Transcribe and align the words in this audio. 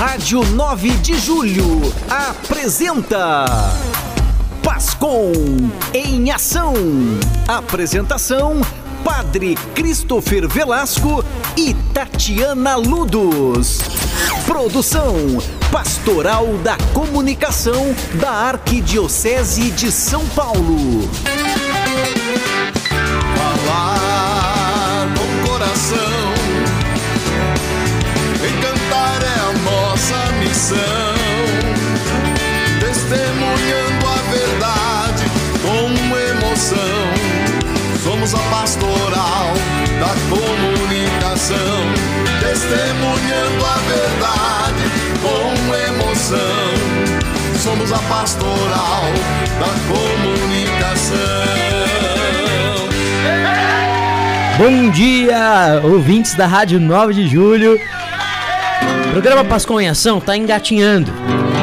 Rádio 0.00 0.42
9 0.42 0.88
de 1.02 1.18
Julho 1.18 1.92
apresenta 2.08 3.44
Pascom 4.62 5.30
em 5.92 6.30
Ação. 6.30 6.72
Apresentação 7.46 8.62
Padre 9.04 9.56
Christopher 9.74 10.48
Velasco 10.48 11.22
e 11.54 11.74
Tatiana 11.92 12.76
Ludos. 12.76 13.80
Produção 14.46 15.16
Pastoral 15.70 16.46
da 16.64 16.78
Comunicação 16.94 17.94
da 18.14 18.30
Arquidiocese 18.30 19.70
de 19.70 19.92
São 19.92 20.26
Paulo. 20.28 21.10
Missão. 30.70 31.14
Testemunhando 32.80 34.06
a 34.06 34.22
verdade 34.30 35.24
com 35.62 35.90
emoção. 36.16 36.76
Somos 38.02 38.34
a 38.34 38.38
pastoral 38.38 39.54
da 39.98 40.14
comunicação. 40.28 41.56
Testemunhando 42.40 43.64
a 43.64 43.78
verdade 43.88 44.84
com 45.22 45.74
emoção. 45.74 46.38
Somos 47.58 47.92
a 47.92 47.98
pastoral 47.98 49.04
da 49.58 49.68
comunicação. 49.88 51.20
Bom 54.58 54.90
dia, 54.90 55.80
ouvintes 55.82 56.34
da 56.34 56.46
Rádio 56.46 56.78
9 56.78 57.14
de 57.14 57.26
Julho. 57.28 57.80
O 59.10 59.12
programa 59.12 59.44
Pascom 59.44 59.80
em 59.80 59.88
Ação 59.88 60.20
tá 60.20 60.36
engatinhando, 60.36 61.10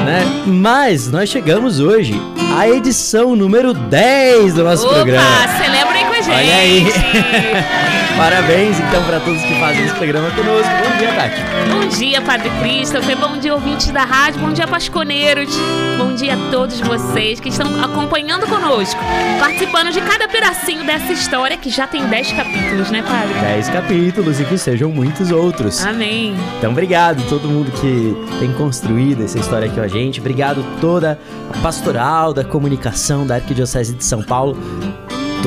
né? 0.06 0.22
Mas 0.45 1.09
nós 1.09 1.30
chegamos 1.30 1.80
hoje 1.80 2.22
à 2.56 2.67
edição 2.70 3.36
número 3.38 3.73
10 3.73 4.54
do 4.54 4.64
nosso 4.66 4.86
Opa, 4.86 4.95
programa. 4.95 5.26
celebrem 5.58 5.84
com 5.84 5.86
a 5.86 5.86
gente. 6.28 6.36
Olha 6.36 6.56
aí. 6.56 6.86
Parabéns 8.17 8.80
então 8.80 9.03
para 9.03 9.20
todos 9.20 9.39
que 9.44 9.59
fazem 9.59 9.86
esse 9.86 9.94
programa 9.94 10.31
conosco. 10.31 10.72
Bom 10.83 10.97
dia, 10.97 11.14
Tati. 11.14 11.42
Bom 11.70 11.88
dia, 11.88 12.20
Padre 12.20 12.50
Christopher. 12.61 13.16
Bom 13.16 13.38
dia, 13.38 13.53
ouvintes 13.53 13.92
da 13.92 14.03
rádio. 14.03 14.42
Bom 14.42 14.52
dia, 14.52 14.67
Pasconeiros. 14.67 15.55
Bom 16.00 16.16
dia 16.16 16.33
a 16.33 16.52
todos 16.52 16.80
vocês 16.80 17.39
que 17.39 17.50
estão 17.50 17.83
acompanhando 17.83 18.48
conosco, 18.48 19.00
participando 19.39 19.92
de 19.92 20.02
cada 20.02 20.28
pedacinho 20.28 20.83
dessa 20.83 21.14
história 21.14 21.55
que 21.58 21.70
já 21.70 21.86
tem 21.86 22.08
10 22.08 22.31
capítulos, 22.31 22.89
né, 22.89 23.03
Padre? 23.03 23.33
10 23.39 23.70
capítulos 23.70 24.39
e 24.39 24.45
que 24.45 24.58
sejam 24.58 24.89
muitos 24.89 25.30
outros. 25.30 25.86
Amém. 25.86 26.36
Então, 26.58 26.72
obrigado 26.72 27.22
a 27.22 27.30
todo 27.30 27.48
mundo 27.48 27.72
que 27.72 28.16
tem 28.39 28.52
construído 28.53 29.23
essa 29.23 29.38
história 29.38 29.67
aqui 29.67 29.75
com 29.75 29.81
a 29.81 29.88
gente. 29.88 30.20
Obrigado 30.20 30.66
toda 30.81 31.20
a 31.53 31.58
pastoral 31.59 32.33
da 32.33 32.44
comunicação 32.44 33.28
da 33.28 33.36
Arquidiocese 33.36 33.94
de 33.94 34.03
São 34.03 34.23
Paulo. 34.23 34.58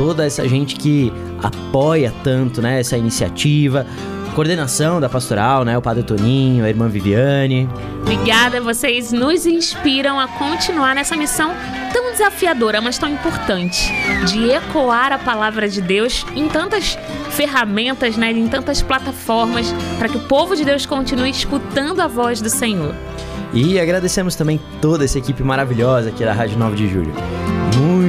Toda 0.00 0.24
essa 0.24 0.48
gente 0.48 0.76
que 0.76 1.12
apoia 1.42 2.10
tanto, 2.24 2.62
né, 2.62 2.80
essa 2.80 2.96
iniciativa. 2.96 3.86
Coordenação 4.34 4.98
da 4.98 5.10
pastoral, 5.10 5.62
né, 5.62 5.76
o 5.76 5.82
Padre 5.82 6.02
Toninho, 6.02 6.64
a 6.64 6.70
irmã 6.70 6.88
Viviane. 6.88 7.68
Obrigada, 8.00 8.62
vocês 8.62 9.12
nos 9.12 9.44
inspiram 9.44 10.18
a 10.18 10.26
continuar 10.26 10.94
nessa 10.94 11.14
missão 11.18 11.52
tão 11.92 12.12
desafiadora, 12.12 12.80
mas 12.80 12.96
tão 12.96 13.10
importante, 13.10 13.92
de 14.26 14.50
ecoar 14.50 15.12
a 15.12 15.18
palavra 15.18 15.68
de 15.68 15.82
Deus 15.82 16.24
em 16.34 16.48
tantas 16.48 16.96
ferramentas, 17.32 18.16
né, 18.16 18.32
em 18.32 18.48
tantas 18.48 18.80
plataformas, 18.80 19.70
para 19.98 20.08
que 20.08 20.16
o 20.16 20.20
povo 20.20 20.56
de 20.56 20.64
Deus 20.64 20.86
continue 20.86 21.28
escutando 21.28 22.00
a 22.00 22.06
voz 22.06 22.40
do 22.40 22.48
Senhor. 22.48 22.94
E 23.52 23.78
agradecemos 23.78 24.34
também 24.34 24.58
toda 24.80 25.04
essa 25.04 25.18
equipe 25.18 25.42
maravilhosa 25.42 26.08
aqui 26.08 26.24
da 26.24 26.32
Rádio 26.32 26.58
9 26.58 26.74
de 26.74 26.88
Julho. 26.88 27.12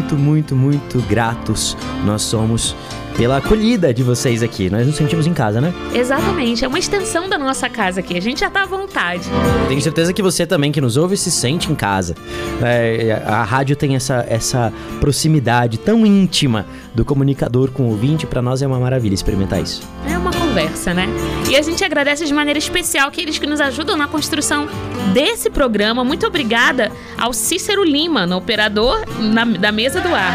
Muito, 0.02 0.18
muito, 0.18 0.56
muito 0.56 1.00
gratos 1.08 1.78
nós 2.04 2.24
somos 2.24 2.76
pela 3.16 3.38
acolhida 3.38 3.94
de 3.94 4.02
vocês 4.02 4.42
aqui. 4.42 4.68
Nós 4.68 4.88
nos 4.88 4.96
sentimos 4.96 5.28
em 5.28 5.34
casa, 5.34 5.62
né? 5.62 5.72
Exatamente, 5.94 6.66
é 6.66 6.68
uma 6.68 6.80
extensão 6.80 7.30
da 7.30 7.38
nossa 7.38 7.70
casa 7.70 8.00
aqui, 8.00 8.18
a 8.18 8.20
gente 8.20 8.40
já 8.40 8.50
tá 8.50 8.64
à 8.64 8.66
vontade. 8.66 9.30
Tenho 9.68 9.80
certeza 9.80 10.12
que 10.12 10.24
você 10.24 10.48
também 10.48 10.72
que 10.72 10.82
nos 10.82 10.98
ouve 10.98 11.16
se 11.16 11.30
sente 11.30 11.72
em 11.72 11.76
casa. 11.76 12.16
É, 12.64 13.22
a 13.28 13.44
rádio 13.44 13.76
tem 13.76 13.96
essa, 13.96 14.26
essa 14.28 14.74
proximidade 15.00 15.78
tão 15.78 16.04
íntima 16.04 16.66
do 16.96 17.06
comunicador 17.06 17.70
com 17.70 17.84
o 17.84 17.90
ouvinte. 17.92 18.26
Para 18.26 18.42
nós 18.42 18.64
é 18.64 18.68
uma 18.68 18.80
maravilha 18.80 19.14
experimentar 19.14 19.62
isso. 19.62 19.84
É 20.10 20.18
uma 20.18 20.31
conversa, 20.56 20.94
né? 20.94 21.08
E 21.50 21.56
a 21.56 21.62
gente 21.62 21.84
agradece 21.84 22.26
de 22.26 22.34
maneira 22.34 22.60
especial 22.60 23.08
aqueles 23.08 23.40
que 23.40 23.48
nos 23.48 23.62
ajudam 23.62 23.96
na 23.96 24.08
construção 24.08 24.68
desse 25.14 25.50
programa. 25.50 26.04
Muito 26.04 26.28
obrigada 26.28 26.92
ao 27.18 27.32
Cícero 27.32 27.84
Lima, 27.86 28.26
no 28.26 28.36
operador 28.38 29.02
na- 29.20 29.46
da 29.46 29.72
mesa 29.72 30.02
do 30.02 30.14
ar. 30.14 30.34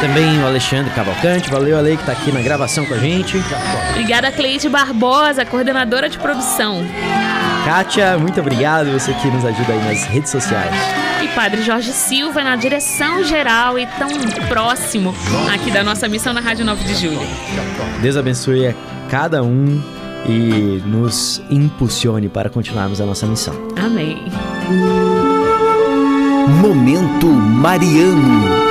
Também 0.00 0.40
o 0.40 0.46
Alexandre 0.46 0.90
Cavalcante. 0.94 1.50
Valeu, 1.50 1.76
Ale, 1.78 1.96
que 1.96 2.04
tá 2.04 2.12
aqui 2.12 2.30
na 2.32 2.40
gravação 2.40 2.84
com 2.86 2.94
a 2.94 2.98
gente. 2.98 3.36
Obrigada 3.90 4.28
a 4.28 4.32
Cleide 4.32 4.68
Barbosa, 4.68 5.44
coordenadora 5.44 6.08
de 6.08 6.18
produção. 6.18 6.84
Kátia, 7.64 8.18
muito 8.18 8.40
obrigado. 8.40 8.90
Você 8.92 9.12
que 9.14 9.28
nos 9.28 9.44
ajuda 9.44 9.72
aí 9.72 9.84
nas 9.84 10.04
redes 10.04 10.30
sociais. 10.30 10.74
E 11.22 11.28
Padre 11.28 11.62
Jorge 11.62 11.92
Silva 11.92 12.42
na 12.42 12.56
direção 12.56 13.22
geral 13.22 13.78
e 13.78 13.86
tão 13.86 14.08
próximo 14.48 15.14
aqui 15.54 15.70
da 15.70 15.84
nossa 15.84 16.08
missão 16.08 16.32
na 16.32 16.40
Rádio 16.40 16.64
9 16.64 16.82
de 16.82 16.94
Julho. 16.94 17.20
Deus 18.00 18.16
abençoe 18.16 18.66
a 18.66 18.74
cada 19.12 19.42
um 19.42 19.78
e 20.26 20.82
nos 20.86 21.42
impulsione 21.50 22.30
para 22.30 22.48
continuarmos 22.48 22.98
a 22.98 23.04
nossa 23.04 23.26
missão. 23.26 23.54
Amém. 23.76 24.16
Momento 26.62 27.26
Mariano. 27.26 28.62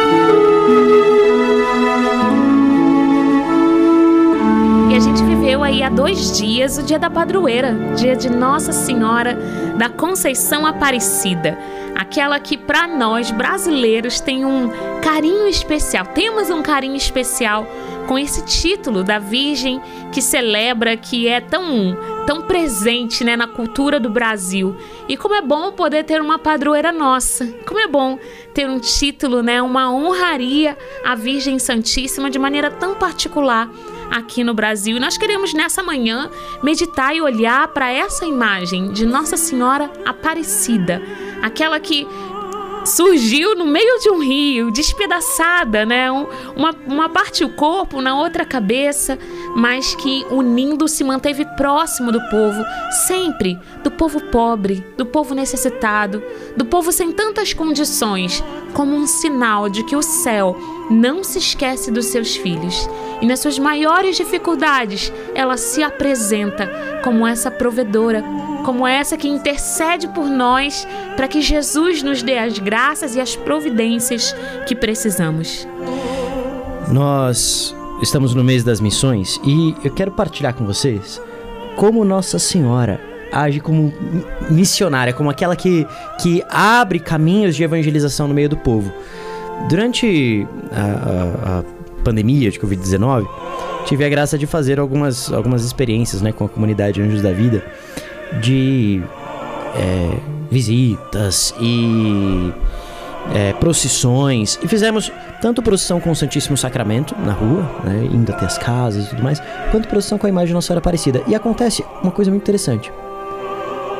E 4.90 4.96
a 4.96 5.00
gente 5.00 5.24
viveu 5.24 5.64
aí 5.64 5.84
há 5.84 5.90
dois 5.90 6.36
dias 6.36 6.80
o 6.80 6.82
dia 6.82 6.98
da 6.98 7.12
padroeira, 7.12 7.76
dia 7.96 8.16
de 8.16 8.28
Nossa 8.28 8.72
Senhora 8.72 9.38
da 9.78 9.90
Conceição 9.90 10.66
Aparecida. 10.66 11.56
Aquela 11.96 12.40
que 12.40 12.58
para 12.58 12.88
nós 12.88 13.30
brasileiros 13.30 14.20
tem 14.20 14.44
um 14.44 14.72
carinho 15.04 15.48
especial. 15.48 16.08
Temos 16.08 16.50
um 16.50 16.64
carinho 16.64 16.96
especial 16.96 17.68
com 18.12 18.20
esse 18.20 18.44
título 18.44 19.06
da 19.06 19.20
Virgem 19.20 19.82
que 20.12 20.22
celebra, 20.22 20.98
que 20.98 21.30
é 21.30 21.40
tão 21.40 21.98
tão 22.28 22.42
presente, 22.42 23.24
né, 23.24 23.38
na 23.38 23.48
cultura 23.48 24.02
do 24.02 24.10
Brasil. 24.10 24.76
E 25.08 25.16
como 25.16 25.34
é 25.34 25.42
bom 25.42 25.72
poder 25.72 26.04
ter 26.04 26.20
uma 26.20 26.38
padroeira 26.38 26.92
nossa. 26.92 27.48
Como 27.66 27.80
é 27.80 27.88
bom 27.88 28.20
ter 28.54 28.70
um 28.70 28.80
título, 28.80 29.42
né, 29.42 29.62
uma 29.62 29.90
honraria 29.90 30.78
à 31.06 31.16
Virgem 31.16 31.58
Santíssima 31.58 32.30
de 32.30 32.38
maneira 32.38 32.70
tão 32.70 32.96
particular 32.96 33.70
aqui 34.12 34.44
no 34.44 34.54
Brasil. 34.54 34.98
E 34.98 35.00
nós 35.00 35.18
queremos 35.18 35.54
nessa 35.54 35.82
manhã 35.82 36.30
meditar 36.62 37.16
e 37.16 37.22
olhar 37.22 37.70
para 37.70 37.90
essa 37.90 38.26
imagem 38.26 38.92
de 38.92 39.06
Nossa 39.06 39.38
Senhora 39.38 39.90
Aparecida, 40.06 41.02
aquela 41.42 41.80
que 41.80 42.06
surgiu 42.86 43.56
no 43.56 43.66
meio 43.66 44.00
de 44.00 44.10
um 44.10 44.20
rio, 44.20 44.72
despedaçada, 44.72 45.86
né? 45.86 46.12
Um- 46.12 46.28
uma, 46.56 46.76
uma 46.88 47.10
parte 47.10 47.44
o 47.44 47.50
corpo, 47.50 48.02
na 48.02 48.16
outra 48.18 48.44
a 48.44 48.46
cabeça, 48.46 49.18
mas 49.56 49.96
que 49.96 50.26
unindo 50.30 50.88
se 50.88 51.04
manteve 51.04 51.46
próximo 51.56 52.12
do 52.12 52.22
povo, 52.30 52.64
sempre 53.08 53.60
do 53.84 53.92
povo 53.92 54.20
pobre, 54.32 54.86
do 54.98 55.06
povo 55.06 55.34
necessitado, 55.36 56.24
do 56.56 56.66
povo 56.66 56.92
sem 56.92 57.12
tantas 57.12 57.54
condições, 57.54 58.44
como 58.74 58.96
um 58.96 59.06
sinal 59.08 59.70
de 59.70 59.84
que 59.84 59.96
o 59.96 60.02
céu 60.02 60.56
não 60.92 61.24
se 61.24 61.40
esquece 61.40 61.90
dos 61.92 62.08
seus 62.08 62.36
filhos. 62.36 62.90
E 63.22 63.26
nas 63.26 63.40
suas 63.40 63.58
maiores 63.58 64.18
dificuldades, 64.18 65.12
ela 65.34 65.56
se 65.58 65.82
apresenta 65.82 67.00
como 67.04 67.26
essa 67.26 67.50
provedora, 67.50 68.24
como 68.66 68.86
essa 68.86 69.16
que 69.18 69.28
intercede 69.28 70.08
por 70.10 70.26
nós 70.26 70.88
para 71.16 71.28
que 71.28 71.42
Jesus 71.42 72.04
nos 72.04 72.22
dê 72.22 72.38
as 72.38 72.60
graças 72.60 73.16
e 73.16 73.22
as 73.22 73.36
providências 73.36 74.36
que 74.68 74.76
precisamos. 74.76 75.68
Nós 76.92 77.76
estamos 78.02 78.34
no 78.34 78.44
mês 78.44 78.64
das 78.64 78.82
missões 78.82 79.40
e 79.46 79.76
eu 79.84 79.92
quero 79.92 80.12
partilhar 80.12 80.54
com 80.54 80.66
vocês 80.66 81.22
como 81.76 82.04
Nossa 82.04 82.38
Senhora 82.38 83.00
age 83.32 83.62
como 83.62 83.94
mi- 84.02 84.26
missionária, 84.50 85.14
como 85.14 85.30
aquela 85.30 85.56
que, 85.56 85.88
que 86.22 86.44
abre 86.50 87.00
caminhos 87.00 87.56
de 87.56 87.64
evangelização 87.64 88.28
no 88.28 88.34
meio 88.34 88.50
do 88.50 88.58
povo. 88.58 88.92
Durante 89.70 90.48
a, 90.72 90.80
a- 90.82 91.60
a 91.60 91.64
pandemia 92.04 92.50
de 92.52 92.60
Covid-19, 92.60 93.28
tive 93.86 94.04
a 94.04 94.10
graça 94.10 94.38
de 94.38 94.46
fazer 94.46 94.80
algumas, 94.80 95.32
algumas 95.32 95.64
experiências 95.64 96.22
né, 96.22 96.32
com 96.32 96.46
a 96.46 96.50
comunidade 96.50 97.02
Anjos 97.02 97.22
da 97.22 97.32
Vida 97.32 97.64
de 98.42 99.02
é, 99.76 100.18
visitas 100.50 101.54
e 101.60 102.52
é, 103.34 103.54
procissões. 103.54 104.58
E 104.64 104.68
fizemos 104.68 105.12
tanto 105.42 105.62
procissão 105.62 106.00
com 106.00 106.12
o 106.12 106.16
Santíssimo 106.16 106.58
Sacramento 106.58 107.16
na 107.24 107.34
rua, 107.34 107.64
né, 107.84 108.08
indo 108.12 108.32
até 108.32 108.46
as 108.46 108.58
casas 108.58 109.06
e 109.06 109.10
tudo 109.10 109.24
mais, 109.24 109.42
quanto 109.72 109.88
procissão 109.88 110.18
com 110.18 110.26
a 110.26 110.30
imagem 110.30 110.48
de 110.48 110.54
Nossa 110.54 110.68
Senhora 110.68 110.80
Aparecida. 110.80 111.22
E 111.28 111.36
acontece 111.36 111.84
uma 112.02 112.12
coisa 112.12 112.30
muito 112.32 112.44
interessante. 112.44 112.92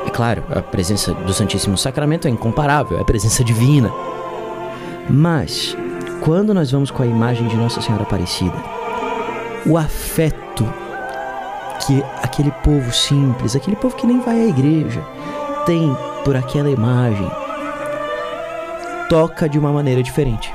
É 0.06 0.10
claro, 0.10 0.44
a 0.50 0.62
presença 0.62 1.14
do 1.14 1.34
Santíssimo 1.34 1.78
Sacramento 1.78 2.28
é 2.28 2.32
incomparável, 2.32 2.98
é 2.98 3.02
a 3.02 3.06
presença 3.06 3.44
divina. 3.44 3.92
Mas, 5.10 5.76
quando 6.22 6.54
nós 6.54 6.72
vamos 6.72 6.92
com 6.92 7.04
a 7.04 7.08
imagem 7.08 7.48
de 7.48 7.56
Nossa 7.56 7.82
Senhora 7.82 8.04
Aparecida, 8.04 8.56
o 9.66 9.78
afeto 9.78 10.66
que 11.86 12.04
aquele 12.22 12.52
povo 12.64 12.92
simples, 12.92 13.56
aquele 13.56 13.76
povo 13.76 13.96
que 13.96 14.08
nem 14.08 14.20
vai 14.22 14.40
à 14.40 14.48
igreja, 14.48 15.02
tem 15.66 15.96
por 16.24 16.36
aquela 16.36 16.70
imagem, 16.70 17.30
toca 19.10 19.50
de 19.50 19.58
uma 19.58 19.72
maneira 19.72 20.02
diferente. 20.04 20.54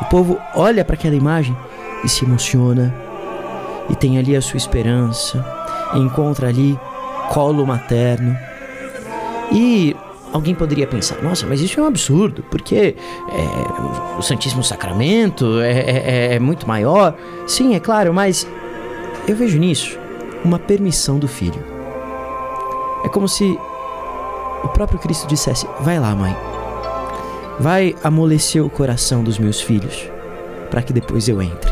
O 0.00 0.04
povo 0.06 0.38
olha 0.54 0.84
para 0.84 0.94
aquela 0.94 1.16
imagem 1.16 1.56
e 2.04 2.08
se 2.08 2.24
emociona, 2.24 2.94
e 3.88 3.96
tem 3.96 4.18
ali 4.18 4.36
a 4.36 4.42
sua 4.42 4.56
esperança, 4.56 5.44
encontra 5.94 6.48
ali 6.48 6.78
colo 7.30 7.66
materno. 7.66 8.36
E 9.50 9.96
alguém 10.32 10.54
poderia 10.54 10.86
pensar: 10.86 11.22
nossa, 11.22 11.46
mas 11.46 11.60
isso 11.60 11.78
é 11.78 11.82
um 11.82 11.86
absurdo, 11.86 12.42
porque 12.50 12.96
é, 13.28 14.18
o 14.18 14.22
Santíssimo 14.22 14.64
Sacramento 14.64 15.60
é, 15.60 15.80
é, 15.80 16.34
é 16.34 16.38
muito 16.38 16.66
maior. 16.66 17.16
Sim, 17.46 17.74
é 17.74 17.80
claro, 17.80 18.12
mas 18.12 18.46
eu 19.28 19.36
vejo 19.36 19.58
nisso 19.58 19.98
uma 20.44 20.58
permissão 20.58 21.18
do 21.18 21.28
filho. 21.28 21.62
É 23.04 23.08
como 23.08 23.28
se 23.28 23.58
o 24.64 24.68
próprio 24.68 24.98
Cristo 24.98 25.26
dissesse: 25.26 25.66
Vai 25.80 25.98
lá, 25.98 26.14
mãe. 26.14 26.34
Vai 27.60 27.94
amolecer 28.02 28.64
o 28.64 28.70
coração 28.70 29.22
dos 29.22 29.38
meus 29.38 29.60
filhos, 29.60 30.08
para 30.70 30.82
que 30.82 30.92
depois 30.92 31.28
eu 31.28 31.40
entre. 31.40 31.70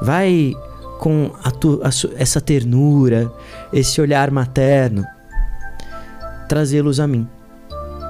Vai 0.00 0.54
com 0.98 1.32
a 1.42 1.50
tu, 1.50 1.80
a 1.82 1.88
essa 2.16 2.40
ternura, 2.40 3.30
esse 3.72 4.00
olhar 4.00 4.30
materno, 4.30 5.04
trazê-los 6.48 7.00
a 7.00 7.06
mim. 7.06 7.26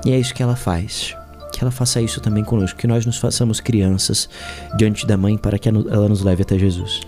E 0.05 0.12
é 0.12 0.19
isso 0.19 0.34
que 0.34 0.43
ela 0.43 0.56
faz. 0.56 1.17
Que 1.52 1.62
ela 1.62 1.70
faça 1.70 2.00
isso 2.00 2.20
também 2.20 2.44
conosco, 2.44 2.79
que 2.79 2.87
nós 2.87 3.06
nos 3.06 3.19
façamos 3.19 3.61
crianças 3.61 4.29
diante 4.76 5.06
da 5.06 5.17
mãe 5.17 5.37
para 5.37 5.58
que 5.58 5.69
ela 5.69 6.08
nos 6.08 6.23
leve 6.23 6.43
até 6.43 6.58
Jesus. 6.58 7.00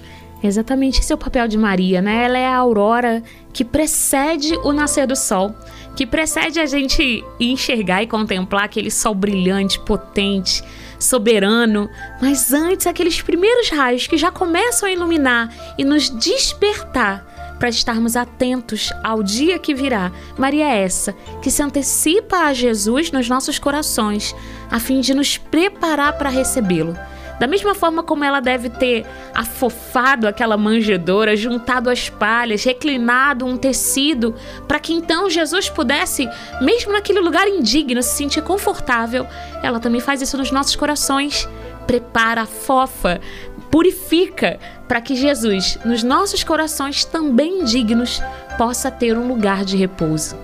Exatamente 0.43 1.01
esse 1.01 1.11
é 1.11 1.15
o 1.15 1.19
papel 1.19 1.49
de 1.49 1.57
Maria, 1.57 2.03
né? 2.03 2.25
Ela 2.25 2.39
é 2.39 2.47
a 2.47 2.57
aurora 2.57 3.23
que 3.51 3.65
precede 3.65 4.55
o 4.63 4.73
nascer 4.73 5.07
do 5.07 5.17
sol, 5.17 5.55
que 5.97 6.07
precede 6.07 6.61
a 6.61 6.67
gente 6.67 7.25
enxergar 7.41 8.03
e 8.03 8.07
contemplar 8.07 8.65
aquele 8.65 8.91
sol 8.91 9.15
brilhante, 9.15 9.81
potente, 9.81 10.63
soberano, 10.99 11.89
mas 12.21 12.53
antes 12.53 12.87
aqueles 12.87 13.23
primeiros 13.23 13.71
raios 13.71 14.07
que 14.07 14.19
já 14.19 14.31
começam 14.31 14.87
a 14.87 14.93
iluminar 14.93 15.49
e 15.79 15.85
nos 15.85 16.11
despertar 16.11 17.34
para 17.65 17.71
estarmos 17.71 18.15
atentos 18.15 18.93
ao 19.03 19.23
dia 19.23 19.59
que 19.59 19.75
virá. 19.75 20.13
Maria 20.37 20.67
é 20.67 20.83
essa 20.83 21.15
que 21.41 21.51
se 21.51 21.63
antecipa 21.63 22.41
a 22.41 22.53
Jesus 22.53 23.11
nos 23.11 23.27
nossos 23.27 23.59
corações, 23.59 24.37
a 24.71 24.79
fim 24.79 25.01
de 25.01 25.15
nos 25.15 25.39
preparar 25.39 26.19
para 26.19 26.29
recebê-lo. 26.29 26.95
Da 27.41 27.47
mesma 27.47 27.75
forma 27.75 28.03
como 28.03 28.23
ela 28.23 28.39
deve 28.39 28.69
ter 28.69 29.07
afofado 29.35 30.29
aquela 30.29 30.59
manjedoura, 30.59 31.35
juntado 31.35 31.89
as 31.89 32.11
palhas, 32.11 32.63
reclinado 32.65 33.47
um 33.47 33.57
tecido, 33.57 34.35
para 34.69 34.79
que 34.79 34.93
então 34.93 35.31
Jesus 35.31 35.71
pudesse, 35.71 36.29
mesmo 36.61 36.93
naquele 36.93 37.21
lugar 37.21 37.49
indigno, 37.49 38.03
se 38.03 38.15
sentir 38.15 38.43
confortável, 38.43 39.27
ela 39.63 39.81
também 39.81 40.03
faz 40.03 40.21
isso 40.21 40.37
nos 40.37 40.51
nossos 40.51 40.77
corações. 40.77 41.49
Prepara, 41.87 42.45
fofa, 42.45 43.23
purifica, 43.71 44.61
para 44.89 45.01
que 45.01 45.17
Jesus, 45.17 45.79
nos 45.85 46.03
nossos 46.03 46.45
corações 46.45 47.05
também 47.05 47.63
indignos, 47.63 48.23
possa 48.59 48.91
ter 48.91 49.17
um 49.17 49.27
lugar 49.27 49.65
de 49.65 49.77
repouso. 49.77 50.37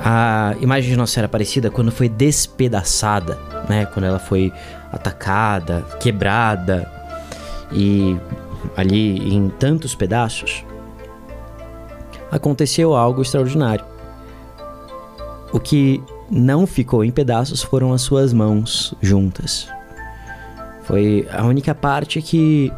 A 0.00 0.54
imagem 0.60 0.90
de 0.90 0.96
Nossa 0.96 1.14
Senhora 1.14 1.26
Aparecida, 1.26 1.70
quando 1.70 1.90
foi 1.90 2.08
despedaçada, 2.08 3.38
né, 3.68 3.86
quando 3.86 4.04
ela 4.04 4.18
foi 4.20 4.52
atacada, 4.92 5.84
quebrada 5.98 6.90
e 7.72 8.16
ali 8.76 9.34
em 9.34 9.48
tantos 9.48 9.94
pedaços, 9.94 10.64
aconteceu 12.30 12.94
algo 12.94 13.22
extraordinário. 13.22 13.84
O 15.52 15.58
que 15.58 16.02
não 16.30 16.66
ficou 16.66 17.04
em 17.04 17.10
pedaços 17.10 17.62
foram 17.62 17.92
as 17.92 18.02
suas 18.02 18.32
mãos 18.32 18.94
juntas. 19.00 19.68
Foi 20.82 21.26
a 21.32 21.44
única 21.44 21.74
parte 21.74 22.22
que 22.22 22.72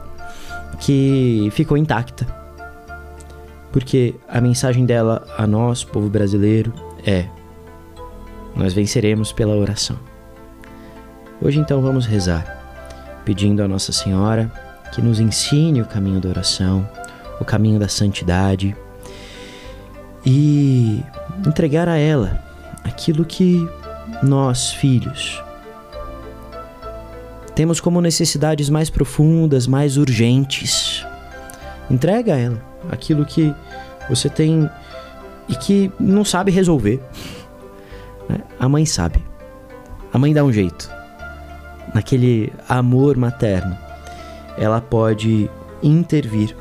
que 0.81 1.49
ficou 1.53 1.77
intacta. 1.77 2.27
Porque 3.73 4.15
a 4.29 4.41
mensagem 4.41 4.87
dela 4.87 5.27
a 5.37 5.47
nós, 5.47 5.85
povo 5.85 6.09
brasileiro, 6.09 6.73
é: 7.07 7.27
nós 8.57 8.73
venceremos 8.73 9.33
pela 9.33 9.55
oração. 9.55 9.99
Hoje 11.41 11.61
então 11.61 11.81
vamos 11.81 12.07
rezar, 12.07 13.23
pedindo 13.25 13.63
a 13.63 13.69
Nossa 13.69 13.93
Senhora 13.93 14.51
que 14.93 15.03
nos 15.03 15.21
ensine 15.21 15.83
o 15.83 15.87
caminho 15.87 16.21
da 16.21 16.29
oração, 16.29 16.89
o 17.41 17.45
caminho 17.45 17.79
da 17.79 17.89
santidade 17.89 18.75
e 20.25 21.03
entregar 21.47 21.89
a 21.89 21.97
ela 21.97 22.43
aquilo 22.83 23.25
que 23.25 23.69
nós, 24.23 24.71
filhos, 24.73 25.43
temos 27.59 27.81
como 27.81 28.01
necessidades 28.01 28.71
mais 28.71 28.89
profundas, 28.89 29.67
mais 29.67 29.97
urgentes. 29.97 31.05
Entrega 31.91 32.35
a 32.35 32.39
ela 32.39 32.63
aquilo 32.89 33.27
que 33.27 33.53
você 34.09 34.29
tem 34.29 34.71
e 35.49 35.57
que 35.57 35.91
não 35.99 36.25
sabe 36.25 36.53
resolver. 36.53 37.03
Né? 38.29 38.39
A 38.61 38.69
mãe 38.69 38.87
sabe. 38.87 39.21
A 40.13 40.19
mãe 40.19 40.33
dá 40.33 40.45
um 40.45 40.53
jeito 40.53 40.89
naquele 41.93 42.53
amor 42.69 43.17
materno, 43.17 43.77
ela 44.57 44.81
pode 44.81 45.51
intervir 45.83 46.55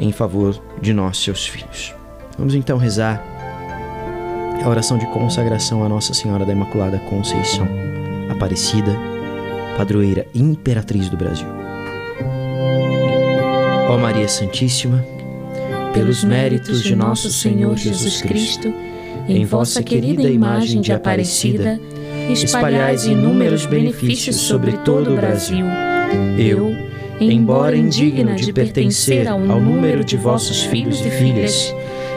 em 0.00 0.10
favor 0.10 0.60
de 0.82 0.92
nós, 0.92 1.18
seus 1.18 1.46
filhos. 1.46 1.94
Vamos 2.36 2.56
então 2.56 2.76
rezar 2.76 3.22
a 4.64 4.68
oração 4.68 4.98
de 4.98 5.06
consagração 5.12 5.84
à 5.84 5.88
Nossa 5.88 6.12
Senhora 6.12 6.44
da 6.44 6.52
Imaculada 6.52 6.98
Conceição, 7.08 7.68
Aparecida, 8.28 9.09
padroeira 9.76 10.26
imperatriz 10.34 11.08
do 11.08 11.16
Brasil. 11.16 11.46
Ó 13.88 13.98
Maria 13.98 14.28
Santíssima, 14.28 15.04
pelos 15.92 16.22
méritos 16.22 16.82
de 16.82 16.94
nosso 16.94 17.30
Senhor 17.30 17.76
Jesus 17.76 18.22
Cristo, 18.22 18.72
em 19.28 19.44
vossa 19.44 19.82
querida 19.82 20.28
imagem 20.28 20.80
de 20.80 20.92
Aparecida, 20.92 21.80
espalhais 22.30 23.04
inúmeros 23.04 23.66
benefícios 23.66 24.36
sobre 24.36 24.72
todo 24.78 25.12
o 25.12 25.16
Brasil. 25.16 25.66
Eu, 26.38 26.72
embora 27.20 27.76
indigna 27.76 28.34
de 28.34 28.52
pertencer 28.52 29.26
ao 29.28 29.40
número 29.40 30.04
de 30.04 30.16
vossos 30.16 30.62
filhos 30.62 31.04
e 31.04 31.10
filhas, 31.10 31.74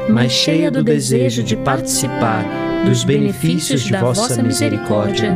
mas 0.10 0.32
cheia 0.32 0.70
do 0.70 0.84
desejo 0.84 1.44
de 1.44 1.56
participar 1.56 2.46
dos 2.86 3.04
benefícios 3.04 3.82
de 3.82 3.96
vossa 3.96 4.42
misericórdia, 4.44 5.36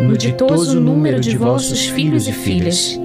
no 0.00 0.16
ditoso 0.16 0.80
número 0.80 1.20
de 1.20 1.36
vossos 1.36 1.86
filhos 1.86 2.26
e 2.26 2.32
filhas. 2.32 2.98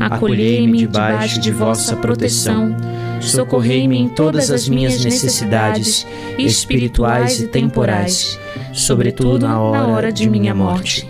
Acolhei-me 0.00 0.78
debaixo 0.78 1.40
de 1.40 1.50
vossa 1.50 1.96
proteção, 1.96 2.76
socorrei-me 3.20 3.98
em 3.98 4.08
todas 4.08 4.50
as 4.50 4.68
minhas 4.68 5.04
necessidades 5.04 6.06
espirituais 6.38 7.40
e 7.40 7.48
temporais 7.48 8.38
sobretudo 8.76 9.46
na 9.46 9.58
hora 9.58 10.12
de 10.12 10.28
minha 10.28 10.54
morte. 10.54 11.08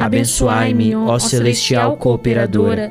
Abençoai-me, 0.00 0.96
ó 0.96 1.18
celestial 1.18 1.96
cooperadora, 1.96 2.90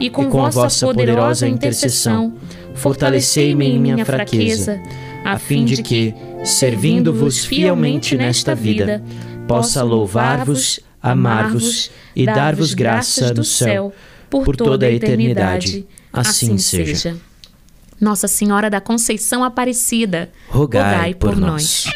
e 0.00 0.08
com, 0.08 0.28
vossa 0.28 0.86
poderosa 0.86 1.46
intercessão, 1.46 2.32
fortalecei-me 2.74 3.66
em 3.66 3.78
minha 3.78 4.04
fraqueza, 4.04 4.80
a 5.24 5.38
fim 5.38 5.64
de 5.64 5.82
que, 5.82 6.14
servindo-vos 6.44 7.44
fielmente 7.44 8.16
nesta 8.16 8.54
vida, 8.54 9.02
possa 9.46 9.82
louvar-vos, 9.82 10.80
amar-vos 11.02 11.90
e 12.14 12.26
dar-vos 12.26 12.74
graça 12.74 13.32
do 13.32 13.44
céu 13.44 13.92
por 14.30 14.56
toda 14.56 14.86
a 14.86 14.90
eternidade. 14.90 15.86
Assim, 16.12 16.46
assim 16.46 16.58
seja. 16.58 17.16
Nossa 18.00 18.28
Senhora 18.28 18.70
da 18.70 18.80
Conceição 18.80 19.42
Aparecida, 19.42 20.30
rogai, 20.48 21.14
por, 21.14 21.36
nós. 21.36 21.86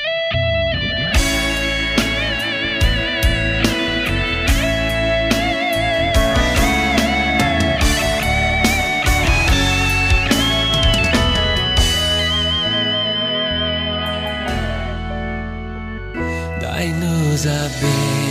Dai-nos 16.61 17.47
a 17.47 17.69
bênção 17.81 18.22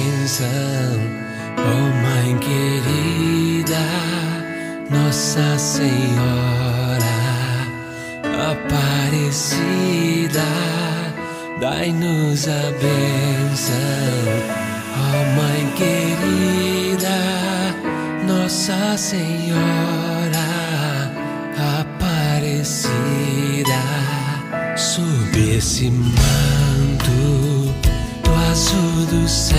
oh 1.57 1.89
Mãe 2.03 2.37
querida, 2.37 3.83
Nossa 4.89 5.57
Senhora 5.57 7.01
Aparecida. 8.51 10.43
Dai-nos 11.59 12.47
a 12.47 12.71
bênção, 12.81 13.73
oh 14.95 15.23
Mãe 15.41 15.63
querida, 15.75 17.19
Nossa 18.27 18.95
Senhora 18.97 20.49
Aparecida. 21.79 22.91
Sob 24.75 25.57
esse 25.57 25.89
manto 25.89 26.21
do 28.23 28.31
azul 28.51 29.05
do 29.07 29.27
céu, 29.27 29.57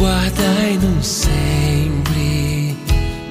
guardai-nos 0.00 1.06
sempre 1.06 2.74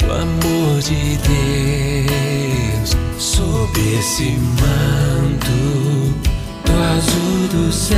o 0.08 0.12
amor 0.12 0.80
de 0.82 1.18
Deus. 1.18 2.96
Sob 3.18 3.80
esse 3.98 4.38
manto 4.62 5.50
do 6.64 6.74
azul 6.96 7.48
do 7.52 7.74
céu, 7.74 7.98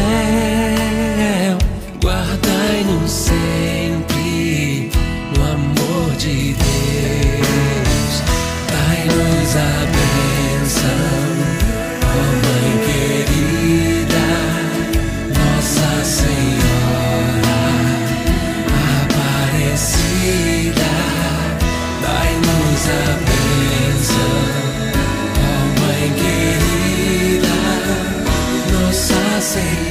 guardai-nos 2.01 3.11
sempre 3.11 4.89
no 5.35 5.43
amor 5.43 6.15
de 6.17 6.53
Deus. 6.53 6.70
Nossa 29.51 29.90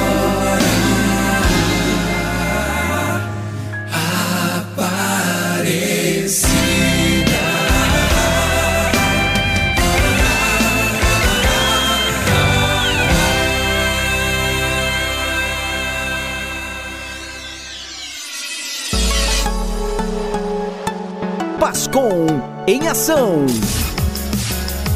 Pascom 21.91 22.25
em 22.69 22.87
ação. 22.87 23.45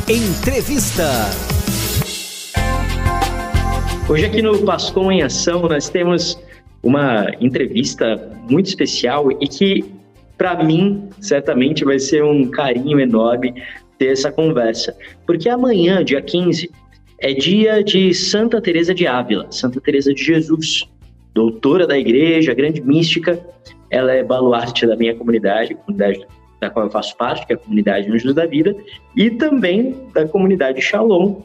Entrevista. 0.07 1.03
Hoje 4.07 4.25
aqui 4.25 4.41
no 4.41 4.63
Pascom 4.63 5.11
em 5.11 5.21
Ação 5.21 5.63
nós 5.63 5.89
temos 5.89 6.41
uma 6.81 7.27
entrevista 7.41 8.31
muito 8.49 8.67
especial 8.67 9.29
e 9.29 9.45
que 9.45 9.83
para 10.37 10.63
mim 10.63 11.09
certamente 11.19 11.83
vai 11.83 11.99
ser 11.99 12.23
um 12.23 12.49
carinho 12.49 12.97
enorme 12.97 13.61
ter 13.97 14.13
essa 14.13 14.31
conversa, 14.31 14.95
porque 15.27 15.49
amanhã, 15.49 16.01
dia 16.01 16.21
15, 16.21 16.71
é 17.19 17.33
dia 17.33 17.83
de 17.83 18.13
Santa 18.13 18.61
Teresa 18.61 18.95
de 18.95 19.05
Ávila, 19.05 19.51
Santa 19.51 19.81
Teresa 19.81 20.13
de 20.13 20.23
Jesus, 20.23 20.87
doutora 21.33 21.85
da 21.85 21.97
igreja, 21.99 22.53
grande 22.53 22.81
mística. 22.81 23.37
Ela 23.89 24.13
é 24.13 24.23
baluarte 24.23 24.87
da 24.87 24.95
minha 24.95 25.13
comunidade, 25.13 25.75
comunidade 25.75 26.25
da 26.65 26.69
qual 26.69 26.86
eu 26.86 26.91
faço 26.91 27.15
parte, 27.15 27.45
que 27.45 27.53
é 27.53 27.55
a 27.55 27.60
comunidade 27.60 28.12
Anjos 28.12 28.34
da 28.34 28.45
Vida, 28.45 28.75
e 29.15 29.29
também 29.29 29.95
da 30.13 30.27
comunidade 30.27 30.81
Shalom, 30.81 31.41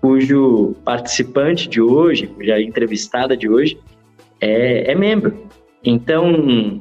cujo 0.00 0.74
participante 0.84 1.68
de 1.68 1.80
hoje, 1.80 2.26
cuja 2.26 2.60
entrevistada 2.60 3.36
de 3.36 3.48
hoje, 3.48 3.78
é, 4.40 4.90
é 4.90 4.94
membro. 4.94 5.46
Então, 5.84 6.80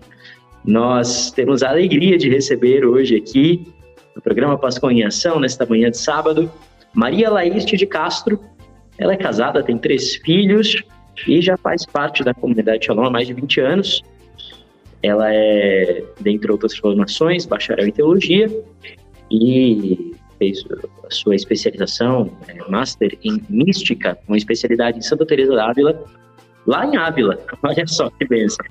nós 0.64 1.32
temos 1.32 1.62
a 1.64 1.70
alegria 1.70 2.18
de 2.18 2.30
receber 2.30 2.86
hoje 2.86 3.16
aqui, 3.16 3.68
no 4.16 4.22
programa 4.22 4.58
Pascom 4.58 4.90
em 4.90 5.04
Ação, 5.04 5.40
nesta 5.40 5.66
manhã 5.66 5.92
de 5.92 5.98
sábado, 5.98 6.52
Maria 6.94 7.30
Laíste 7.30 7.78
de 7.78 7.86
Castro. 7.86 8.40
Ela 8.98 9.14
é 9.14 9.18
casada, 9.18 9.62
tem 9.62 9.78
três 9.78 10.16
filhos 10.16 10.82
e 11.28 11.42
já 11.42 11.58
faz 11.58 11.86
parte 11.86 12.24
da 12.24 12.34
comunidade 12.34 12.86
Shalom 12.86 13.06
há 13.06 13.10
mais 13.10 13.28
de 13.28 13.34
20 13.34 13.60
anos. 13.60 14.02
Ela 15.06 15.32
é, 15.32 16.04
dentre 16.20 16.52
outras 16.52 16.76
formações, 16.76 17.46
bacharel 17.46 17.88
em 17.88 17.92
teologia 17.92 18.48
e 19.30 20.16
fez 20.40 20.66
a 21.06 21.12
sua 21.12 21.36
especialização, 21.36 22.32
é, 22.48 22.58
master 22.70 23.16
em 23.24 23.40
mística, 23.48 24.18
uma 24.28 24.36
especialidade 24.36 24.98
em 24.98 25.02
Santa 25.02 25.26
Teresa 25.26 25.54
d'Ávila 25.54 26.04
lá 26.66 26.86
em 26.86 26.98
Ávila. 26.98 27.38
Olha 27.64 27.88
só 27.88 28.10
que 28.10 28.26
benção. 28.26 28.66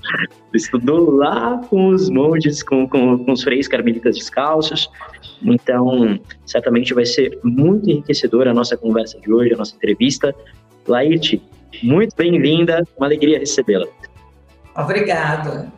Estudou 0.53 1.11
lá 1.11 1.59
com 1.69 1.88
os 1.88 2.11
monges, 2.11 2.62
com, 2.62 2.88
com, 2.88 3.25
com 3.25 3.33
os 3.33 3.43
freios 3.43 3.69
carmelitas 3.69 4.17
descalços. 4.17 4.91
Então, 5.43 6.19
certamente 6.47 6.95
vai 6.95 7.05
ser 7.05 7.38
muito 7.43 7.88
enriquecedora 7.88 8.50
a 8.50 8.55
nossa 8.55 8.76
conversa 8.76 9.21
de 9.21 9.33
hoje, 9.33 9.55
a 9.55 9.57
nossa 9.57 9.76
entrevista. 9.76 10.35
Laite, 10.88 11.41
muito 11.83 12.14
bem-vinda, 12.17 12.83
uma 12.97 13.07
alegria 13.07 13.38
recebê-la. 13.38 13.87
Obrigada. 14.76 15.73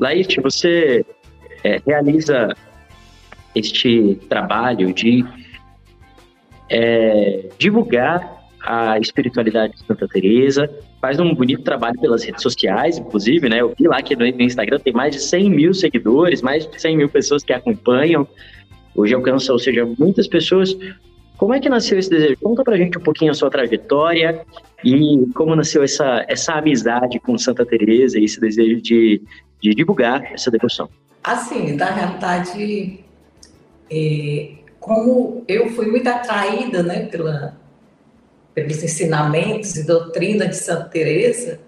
Laite, 0.00 0.40
você 0.40 1.04
é, 1.62 1.80
realiza 1.86 2.48
este 3.54 4.18
trabalho 4.28 4.92
de 4.94 5.24
é, 6.70 7.48
divulgar 7.58 8.40
a 8.62 8.98
espiritualidade 8.98 9.74
de 9.74 9.86
Santa 9.86 10.06
Teresa, 10.08 10.70
faz 11.00 11.18
um 11.18 11.34
bonito 11.34 11.62
trabalho 11.62 11.98
pelas 12.00 12.24
redes 12.24 12.42
sociais, 12.42 12.98
inclusive, 12.98 13.48
né? 13.48 13.60
Eu 13.60 13.74
vi 13.78 13.86
lá 13.88 14.00
que 14.02 14.14
no 14.14 14.24
Instagram 14.24 14.78
tem 14.78 14.92
mais 14.92 15.14
de 15.14 15.22
100 15.22 15.50
mil 15.50 15.74
seguidores, 15.74 16.42
mais 16.42 16.66
de 16.66 16.80
100 16.80 16.96
mil 16.96 17.08
pessoas 17.08 17.42
que 17.42 17.52
acompanham. 17.52 18.26
Hoje 18.94 19.14
alcança, 19.14 19.52
ou 19.52 19.58
seja, 19.58 19.86
muitas 19.98 20.28
pessoas. 20.28 20.76
Como 21.38 21.54
é 21.54 21.60
que 21.60 21.70
nasceu 21.70 21.98
esse 21.98 22.10
desejo? 22.10 22.36
Conta 22.42 22.62
pra 22.62 22.76
gente 22.76 22.98
um 22.98 23.00
pouquinho 23.00 23.30
a 23.30 23.34
sua 23.34 23.50
trajetória 23.50 24.42
e 24.84 25.26
como 25.34 25.56
nasceu 25.56 25.82
essa, 25.82 26.24
essa 26.28 26.52
amizade 26.54 27.18
com 27.18 27.38
Santa 27.38 27.64
Teresa 27.64 28.18
e 28.18 28.24
esse 28.24 28.38
desejo 28.38 28.82
de, 28.82 29.22
de 29.62 29.74
divulgar 29.74 30.32
essa 30.32 30.50
devoção. 30.50 30.88
Assim, 31.22 31.74
na 31.74 31.86
realidade, 31.86 33.04
é, 33.90 34.52
como 34.78 35.44
eu 35.46 35.70
fui 35.70 35.86
muito 35.86 36.08
atraída 36.08 36.82
né, 36.82 37.06
pela, 37.06 37.56
pelos 38.54 38.82
ensinamentos 38.82 39.76
e 39.76 39.86
doutrina 39.86 40.46
de 40.48 40.56
Santa 40.56 40.84
Teresa, 40.84 41.60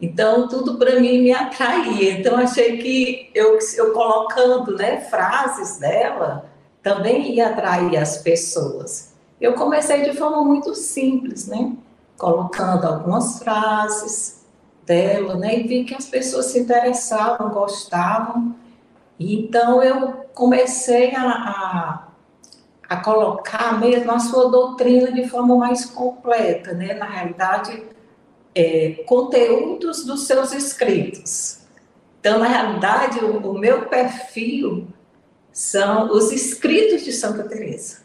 então 0.00 0.48
tudo 0.48 0.76
para 0.76 1.00
mim 1.00 1.22
me 1.22 1.32
atraía. 1.32 2.18
Então 2.18 2.36
achei 2.36 2.76
que 2.76 3.30
eu, 3.34 3.58
eu 3.76 3.92
colocando 3.92 4.76
né, 4.76 5.00
frases 5.00 5.78
dela 5.78 6.50
também 6.82 7.34
ia 7.36 7.48
atrair 7.48 7.96
as 7.96 8.18
pessoas. 8.18 9.14
Eu 9.40 9.54
comecei 9.54 10.02
de 10.02 10.16
forma 10.16 10.44
muito 10.44 10.74
simples, 10.74 11.48
né? 11.48 11.72
Colocando 12.18 12.84
algumas 12.84 13.38
frases 13.38 14.43
dela, 14.86 15.36
né? 15.36 15.58
E 15.58 15.66
vi 15.66 15.84
que 15.84 15.94
as 15.94 16.06
pessoas 16.06 16.46
se 16.46 16.58
interessavam, 16.60 17.50
gostavam. 17.50 18.54
Então 19.18 19.82
eu 19.82 20.24
comecei 20.34 21.14
a, 21.14 21.22
a 21.22 22.08
a 22.88 22.96
colocar 22.96 23.80
mesmo 23.80 24.12
a 24.12 24.18
sua 24.18 24.50
doutrina 24.50 25.10
de 25.12 25.28
forma 25.28 25.56
mais 25.56 25.84
completa, 25.84 26.72
né? 26.72 26.94
Na 26.94 27.06
realidade, 27.06 27.82
é, 28.54 29.02
conteúdos 29.06 30.04
dos 30.04 30.26
seus 30.26 30.52
escritos. 30.52 31.60
Então, 32.20 32.38
na 32.38 32.46
realidade, 32.46 33.18
o, 33.20 33.50
o, 33.50 33.58
meu 33.58 33.86
perfil 33.86 34.86
são 35.52 36.10
os 36.10 36.32
escritos 36.32 37.04
de 37.04 37.12
Santa 37.12 37.44
Teresa. 37.44 38.03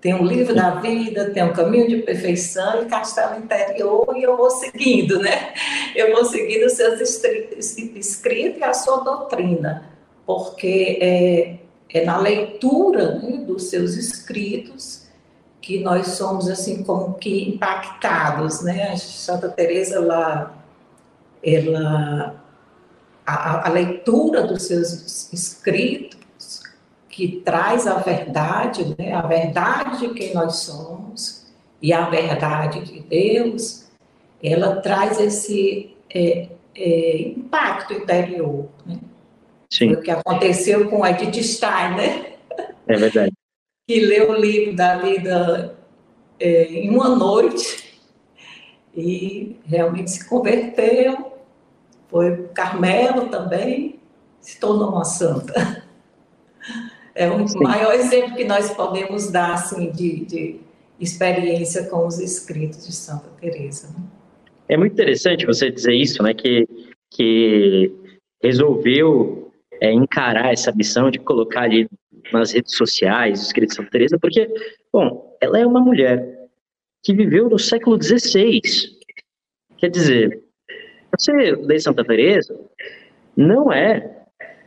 Tem 0.00 0.14
o 0.14 0.24
livro 0.24 0.54
da 0.54 0.76
vida, 0.76 1.30
tem 1.30 1.42
o 1.44 1.52
caminho 1.52 1.86
de 1.86 1.98
perfeição 1.98 2.82
e 2.82 2.86
castelo 2.86 3.38
interior 3.38 4.16
e 4.16 4.22
eu 4.22 4.34
vou 4.34 4.50
seguindo, 4.50 5.18
né? 5.18 5.52
Eu 5.94 6.12
vou 6.14 6.24
seguindo 6.24 6.64
os 6.64 6.72
seus 6.72 7.00
escritos 7.00 7.76
e 7.76 8.64
a 8.64 8.72
sua 8.72 9.04
doutrina, 9.04 9.90
porque 10.24 10.98
é, 11.02 11.56
é 11.92 12.04
na 12.04 12.16
leitura 12.16 13.16
né, 13.16 13.44
dos 13.44 13.64
seus 13.64 13.94
escritos 13.94 15.06
que 15.60 15.80
nós 15.80 16.06
somos 16.08 16.48
assim 16.48 16.82
como 16.82 17.14
que 17.14 17.50
impactados, 17.50 18.62
né? 18.62 18.92
A 18.92 18.96
Santa 18.96 19.50
Teresa 19.50 19.96
ela, 19.96 20.64
ela 21.42 22.42
a, 23.26 23.68
a 23.68 23.70
leitura 23.70 24.46
dos 24.46 24.62
seus 24.62 25.30
escritos 25.30 26.19
que 27.10 27.42
traz 27.44 27.86
a 27.86 27.96
verdade, 27.96 28.94
né? 28.96 29.12
A 29.12 29.22
verdade 29.22 29.98
de 29.98 30.14
quem 30.14 30.32
nós 30.32 30.56
somos 30.56 31.44
e 31.82 31.92
a 31.92 32.08
verdade 32.08 32.80
de 32.84 33.00
Deus, 33.00 33.86
ela 34.42 34.76
traz 34.76 35.20
esse 35.20 35.94
é, 36.08 36.48
é, 36.74 37.20
impacto 37.28 37.92
interior, 37.92 38.68
né? 38.86 38.98
Sim. 39.68 39.88
Foi 39.88 39.96
o 39.96 40.02
que 40.02 40.10
aconteceu 40.10 40.88
com 40.88 41.06
Edith 41.06 41.42
Stein, 41.42 41.96
né? 41.96 42.32
É 42.86 42.96
verdade. 42.96 43.32
Que 43.88 43.98
leu 43.98 44.30
o 44.30 44.36
livro 44.36 44.76
da 44.76 44.98
vida 44.98 45.76
é, 46.38 46.62
em 46.62 46.90
uma 46.90 47.08
noite 47.08 47.98
e 48.94 49.56
realmente 49.64 50.12
se 50.12 50.28
converteu. 50.28 51.32
Foi 52.06 52.46
Carmelo 52.54 53.28
também, 53.30 53.98
se 54.40 54.60
tornou 54.60 54.90
uma 54.90 55.04
santa. 55.04 55.84
É 57.14 57.30
o 57.30 57.46
Sim. 57.46 57.60
maior 57.60 57.92
exemplo 57.94 58.36
que 58.36 58.44
nós 58.44 58.70
podemos 58.70 59.30
dar 59.30 59.54
assim, 59.54 59.90
de, 59.90 60.24
de 60.24 60.60
experiência 61.00 61.84
com 61.88 62.06
os 62.06 62.18
escritos 62.18 62.86
de 62.86 62.92
Santa 62.92 63.28
Teresa. 63.40 63.88
Né? 63.88 64.04
É 64.68 64.76
muito 64.76 64.92
interessante 64.92 65.46
você 65.46 65.70
dizer 65.70 65.94
isso, 65.94 66.22
né? 66.22 66.32
Que, 66.34 66.68
que 67.10 67.92
resolveu 68.42 69.50
é, 69.80 69.92
encarar 69.92 70.52
essa 70.52 70.72
missão 70.72 71.10
de 71.10 71.18
colocar 71.18 71.62
ali 71.62 71.88
nas 72.32 72.52
redes 72.52 72.76
sociais, 72.76 73.42
escrito 73.42 73.70
de 73.70 73.76
Santa 73.76 73.90
Teresa, 73.90 74.18
porque, 74.18 74.48
bom, 74.92 75.36
ela 75.40 75.58
é 75.58 75.66
uma 75.66 75.80
mulher 75.80 76.48
que 77.02 77.14
viveu 77.14 77.48
no 77.48 77.58
século 77.58 78.00
XVI. 78.00 78.60
Quer 79.78 79.88
dizer, 79.88 80.42
você 81.18 81.32
ler 81.32 81.80
Santa 81.80 82.04
Teresa 82.04 82.58
não 83.36 83.72
é 83.72 84.24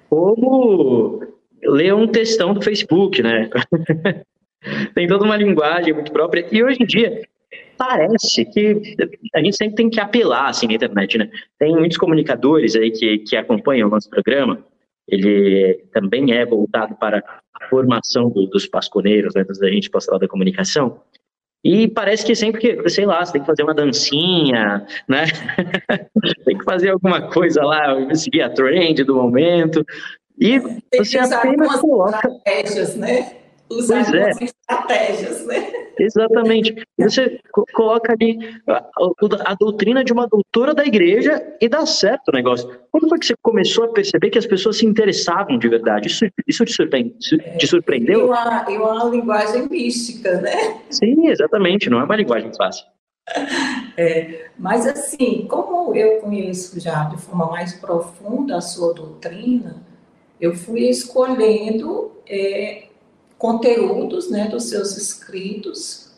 como 0.10 1.22
ler 1.66 1.94
um 1.94 2.08
textão 2.08 2.54
do 2.54 2.62
Facebook, 2.62 3.22
né? 3.22 3.50
tem 4.96 5.08
toda 5.08 5.26
uma 5.26 5.38
linguagem 5.38 5.94
muito 5.94 6.12
própria. 6.12 6.46
E 6.52 6.64
hoje 6.64 6.82
em 6.82 6.86
dia, 6.86 7.22
parece 7.78 8.46
que 8.46 8.96
a 9.34 9.40
gente 9.40 9.56
sempre 9.56 9.76
tem 9.76 9.90
que 9.90 10.00
apelar 10.00 10.50
assim 10.50 10.68
na 10.68 10.74
internet, 10.74 11.18
né? 11.18 11.30
Tem 11.60 11.76
muitos 11.76 11.98
comunicadores 11.98 12.76
aí 12.76 12.92
que, 12.92 13.20
que 13.20 13.36
acompanham 13.36 13.88
o 13.88 13.92
nosso 13.92 14.10
programa 14.10 14.64
ele 15.08 15.86
também 15.92 16.34
é 16.34 16.46
voltado 16.46 16.96
para 16.96 17.18
a 17.20 17.68
formação 17.68 18.30
do, 18.30 18.48
dos 18.48 18.66
pasconeiros, 18.66 19.34
né, 19.36 19.44
dos 19.44 19.62
agentes 19.62 19.90
pastoral 19.90 20.20
da 20.20 20.28
comunicação. 20.28 21.02
E 21.64 21.88
parece 21.88 22.26
que 22.26 22.36
sempre 22.36 22.60
que, 22.60 22.90
sei 22.90 23.06
lá, 23.06 23.24
você 23.24 23.34
tem 23.34 23.42
que 23.42 23.48
fazer 23.48 23.64
uma 23.64 23.74
dancinha, 23.74 24.86
né? 25.08 25.24
tem 26.44 26.58
que 26.58 26.64
fazer 26.66 26.90
alguma 26.90 27.22
coisa 27.30 27.64
lá, 27.64 28.14
seguir 28.16 28.42
a 28.42 28.50
trend 28.50 29.02
do 29.06 29.16
momento. 29.16 29.86
E 30.44 30.60
você 30.98 31.20
apenas 31.20 31.80
coloca. 31.80 32.18
Estratégias, 32.18 32.96
né? 32.98 33.38
Usar 33.70 34.04
pois 34.04 34.14
é. 34.14 34.32
estratégias, 34.44 35.46
né? 35.48 35.72
Exatamente. 35.98 36.76
Você 37.00 37.40
coloca 37.74 38.12
ali 38.12 38.38
a, 38.68 38.84
a, 39.46 39.56
doutrina 39.56 40.04
de 40.04 40.12
uma 40.12 40.28
doutora 40.28 40.74
da 40.74 40.86
igreja 40.86 41.42
e 41.62 41.70
dá 41.70 41.86
certo 41.86 42.28
o 42.28 42.32
negócio. 42.34 42.70
Quando 42.92 43.08
foi 43.08 43.20
que 43.20 43.26
você 43.28 43.36
começou 43.42 43.86
a 43.86 43.88
perceber 43.94 44.30
que 44.32 44.38
as 44.38 44.46
pessoas 44.46 44.78
se 44.78 44.86
interessavam 44.86 45.58
de 45.58 45.70
verdade? 45.70 46.08
Isso, 46.08 46.26
isso 46.46 46.66
te, 46.66 46.74
surpreende, 46.74 47.18
te 47.58 47.68
surpreendeu? 47.68 48.22
É 48.22 48.26
uma, 48.26 48.66
é 48.68 48.80
uma 48.80 49.04
linguagem 49.06 49.70
mística, 49.70 50.42
né? 50.42 50.82
Sim, 50.90 51.30
exatamente. 51.30 51.90
Não 51.90 52.02
é 52.02 52.04
uma 52.04 52.16
linguagem 52.16 52.52
fácil. 52.56 52.86
É, 53.96 54.48
mas 54.58 54.88
assim, 54.88 55.46
como 55.48 55.96
eu 55.96 56.20
conheço 56.20 56.80
já 56.80 57.04
de 57.04 57.18
forma 57.22 57.46
mais 57.46 57.74
profunda 57.76 58.58
a 58.58 58.62
sua 58.62 58.92
doutrina, 58.92 59.84
eu 60.44 60.54
fui 60.54 60.90
escolhendo 60.90 62.12
é, 62.28 62.88
conteúdos 63.38 64.30
né, 64.30 64.50
dos 64.50 64.66
seus 64.66 64.98
escritos, 64.98 66.12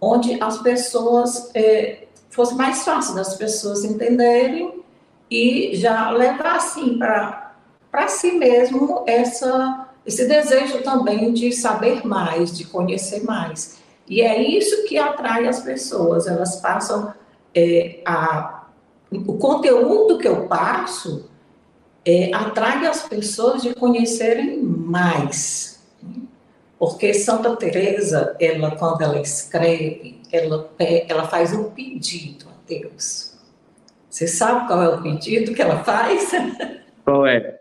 onde 0.00 0.40
as 0.40 0.58
pessoas 0.58 1.50
é, 1.52 2.04
fosse 2.30 2.54
mais 2.54 2.84
fácil 2.84 3.16
das 3.16 3.34
pessoas 3.34 3.84
entenderem 3.84 4.84
e 5.28 5.72
já 5.74 6.10
levar 6.10 6.54
assim 6.54 6.96
para 6.96 8.06
si 8.06 8.30
mesmo 8.38 9.02
essa, 9.04 9.88
esse 10.06 10.28
desejo 10.28 10.84
também 10.84 11.32
de 11.32 11.50
saber 11.50 12.06
mais, 12.06 12.56
de 12.56 12.66
conhecer 12.66 13.24
mais. 13.24 13.80
E 14.08 14.22
é 14.22 14.40
isso 14.40 14.84
que 14.84 14.96
atrai 14.96 15.48
as 15.48 15.58
pessoas, 15.58 16.28
elas 16.28 16.60
passam 16.60 17.12
é, 17.52 18.00
a. 18.06 18.68
O 19.10 19.38
conteúdo 19.38 20.18
que 20.18 20.28
eu 20.28 20.46
passo 20.46 21.28
é, 22.06 22.32
atrai 22.32 22.86
as 22.86 23.02
pessoas 23.02 23.62
de 23.62 23.74
conhecerem 23.74 24.62
mais. 24.62 25.84
Porque 26.78 27.12
Santa 27.12 27.56
Teresa, 27.56 28.36
ela 28.38 28.76
quando 28.76 29.02
ela 29.02 29.20
escreve, 29.20 30.20
ela, 30.30 30.70
ela 30.78 31.26
faz 31.26 31.52
um 31.52 31.70
pedido 31.70 32.46
a 32.48 32.52
Deus. 32.68 33.34
Você 34.08 34.28
sabe 34.28 34.68
qual 34.68 34.82
é 34.82 34.88
o 34.88 35.02
pedido 35.02 35.52
que 35.52 35.60
ela 35.60 35.82
faz? 35.82 36.30
Qual 37.04 37.24
é? 37.24 37.60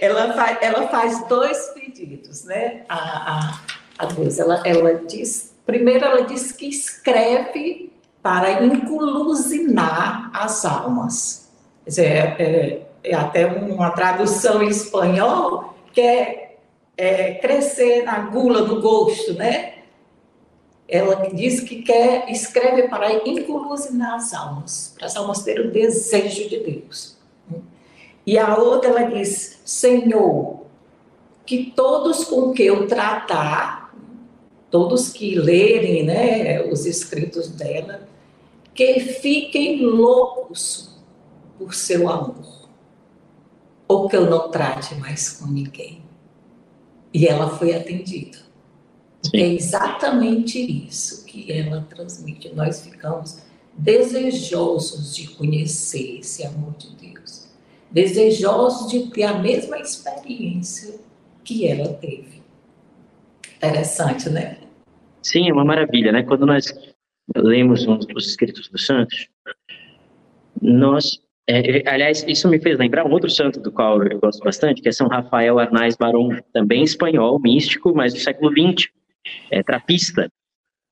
ela, 0.00 0.32
faz, 0.34 0.58
ela 0.60 0.86
faz 0.86 1.26
dois 1.26 1.72
pedidos, 1.74 2.44
né? 2.44 2.84
A, 2.88 2.94
a, 2.98 3.60
a 3.98 4.06
Deus. 4.06 4.38
Ela, 4.38 4.62
ela 4.64 4.94
diz, 5.04 5.52
primeiro 5.66 6.04
ela 6.04 6.22
diz 6.22 6.52
que 6.52 6.68
escreve 6.68 7.90
para 8.22 8.62
inclusinar 8.62 10.30
as 10.32 10.64
almas. 10.64 11.50
Quer 11.82 11.90
dizer, 11.90 12.06
é, 12.06 12.36
é, 12.38 12.86
até 13.14 13.46
uma 13.46 13.90
tradução 13.90 14.62
em 14.62 14.68
espanhol 14.68 15.74
que 15.92 16.00
é, 16.00 16.56
é 16.96 17.34
crescer 17.34 18.04
na 18.04 18.18
gula 18.20 18.62
do 18.62 18.80
gosto, 18.80 19.34
né? 19.34 19.74
Ela 20.88 21.28
diz 21.34 21.60
que 21.60 21.82
quer, 21.82 22.30
escreve 22.30 22.88
para 22.88 23.12
inclusinar 23.28 24.16
as 24.16 24.32
almas, 24.32 24.94
para 24.96 25.06
as 25.06 25.16
almas 25.16 25.42
terem 25.42 25.66
o 25.66 25.72
desejo 25.72 26.48
de 26.48 26.60
Deus. 26.60 27.16
E 28.24 28.38
a 28.38 28.56
outra, 28.56 28.90
ela 28.90 29.02
diz: 29.02 29.60
Senhor, 29.64 30.66
que 31.44 31.72
todos 31.76 32.24
com 32.24 32.52
que 32.52 32.64
eu 32.64 32.86
tratar, 32.88 33.94
todos 34.70 35.08
que 35.08 35.36
lerem 35.36 36.04
né, 36.04 36.62
os 36.62 36.86
escritos 36.86 37.48
dela, 37.48 38.06
que 38.74 39.00
fiquem 39.00 39.80
loucos 39.84 40.90
por 41.56 41.72
seu 41.72 42.08
amor, 42.08 42.55
ou 44.06 44.08
que 44.08 44.16
eu 44.16 44.30
não 44.30 44.48
trate 44.50 44.94
mais 44.94 45.32
com 45.32 45.50
ninguém. 45.50 46.00
E 47.12 47.26
ela 47.26 47.50
foi 47.50 47.74
atendida. 47.74 48.38
Sim. 49.20 49.36
É 49.36 49.46
exatamente 49.52 50.60
isso 50.60 51.26
que 51.26 51.50
ela 51.50 51.84
transmite. 51.90 52.54
Nós 52.54 52.82
ficamos 52.82 53.42
desejosos 53.76 55.16
de 55.16 55.26
conhecer 55.30 56.20
esse 56.20 56.46
amor 56.46 56.74
de 56.74 56.94
Deus, 56.94 57.50
desejosos 57.90 58.88
de 58.88 59.10
ter 59.10 59.24
a 59.24 59.38
mesma 59.38 59.78
experiência 59.80 61.00
que 61.42 61.66
ela 61.66 61.92
teve. 61.94 62.42
Interessante, 63.56 64.30
né? 64.30 64.58
Sim, 65.20 65.48
é 65.50 65.52
uma 65.52 65.64
maravilha, 65.64 66.12
né? 66.12 66.22
Quando 66.22 66.46
nós 66.46 66.72
lemos 67.36 67.84
um 67.88 67.98
dos 67.98 68.28
escritos 68.28 68.68
dos 68.68 68.86
santos, 68.86 69.28
nós 70.62 71.20
é, 71.48 71.78
é, 71.78 71.88
aliás, 71.88 72.24
isso 72.26 72.48
me 72.48 72.58
fez 72.58 72.78
lembrar 72.78 73.06
um 73.06 73.12
outro 73.12 73.30
santo 73.30 73.60
do 73.60 73.70
qual 73.70 74.02
eu 74.02 74.18
gosto 74.18 74.42
bastante, 74.42 74.82
que 74.82 74.88
é 74.88 74.92
São 74.92 75.06
Rafael 75.06 75.58
Arnaiz 75.58 75.96
Barón, 75.96 76.36
também 76.52 76.82
espanhol, 76.82 77.40
místico, 77.40 77.94
mas 77.94 78.12
do 78.12 78.18
século 78.18 78.50
XX 78.50 78.88
é, 79.50 79.62
trapista. 79.62 80.28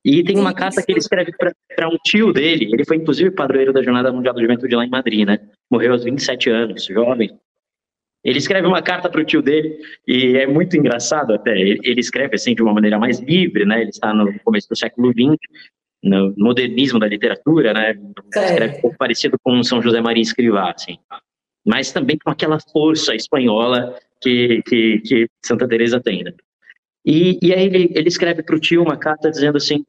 E 0.04 0.22
tem 0.22 0.38
uma 0.38 0.52
carta 0.54 0.82
que 0.82 0.92
ele 0.92 0.98
escreve 0.98 1.32
para 1.32 1.88
um 1.88 1.96
tio 2.04 2.32
dele, 2.32 2.70
ele 2.72 2.84
foi 2.84 2.98
inclusive 2.98 3.30
padroeiro 3.30 3.72
da 3.72 3.82
Jornada 3.82 4.12
Mundial 4.12 4.34
da 4.34 4.42
Juventude 4.42 4.76
lá 4.76 4.84
em 4.84 4.90
Madrid, 4.90 5.26
né? 5.26 5.40
Morreu 5.70 5.92
aos 5.92 6.04
27 6.04 6.50
anos, 6.50 6.84
jovem. 6.84 7.30
Ele 8.22 8.38
escreve 8.38 8.66
uma 8.66 8.82
carta 8.82 9.10
para 9.10 9.20
o 9.20 9.24
tio 9.24 9.42
dele 9.42 9.78
e 10.06 10.36
é 10.36 10.46
muito 10.46 10.76
engraçado 10.76 11.32
até. 11.32 11.58
Ele 11.58 12.00
escreve 12.00 12.34
assim 12.36 12.54
de 12.54 12.62
uma 12.62 12.72
maneira 12.72 12.98
mais 12.98 13.18
livre, 13.18 13.64
né? 13.64 13.80
Ele 13.80 13.90
está 13.90 14.14
no 14.14 14.38
começo 14.40 14.68
do 14.68 14.76
século 14.76 15.10
XX, 15.12 15.36
no 16.04 16.34
modernismo 16.36 16.98
da 16.98 17.08
literatura, 17.08 17.72
né? 17.72 17.98
Escreve 18.26 18.76
um 18.76 18.80
pouco 18.82 18.96
parecido 18.98 19.38
com 19.42 19.62
São 19.64 19.80
José 19.82 20.00
Maria 20.00 20.22
Escrivá, 20.22 20.70
assim. 20.70 20.98
Mas 21.66 21.92
também 21.92 22.18
com 22.22 22.30
aquela 22.30 22.58
força 22.60 23.14
espanhola 23.14 23.96
que, 24.20 24.62
que, 24.66 25.00
que 25.00 25.28
Santa 25.44 25.66
Teresa 25.66 25.98
tem, 25.98 26.22
né? 26.22 26.32
E, 27.04 27.38
e 27.42 27.52
aí 27.52 27.64
ele, 27.64 27.90
ele 27.94 28.08
escreve 28.08 28.42
para 28.42 28.54
o 28.54 28.60
tio 28.60 28.82
uma 28.82 28.96
carta 28.96 29.30
dizendo 29.30 29.56
assim, 29.56 29.84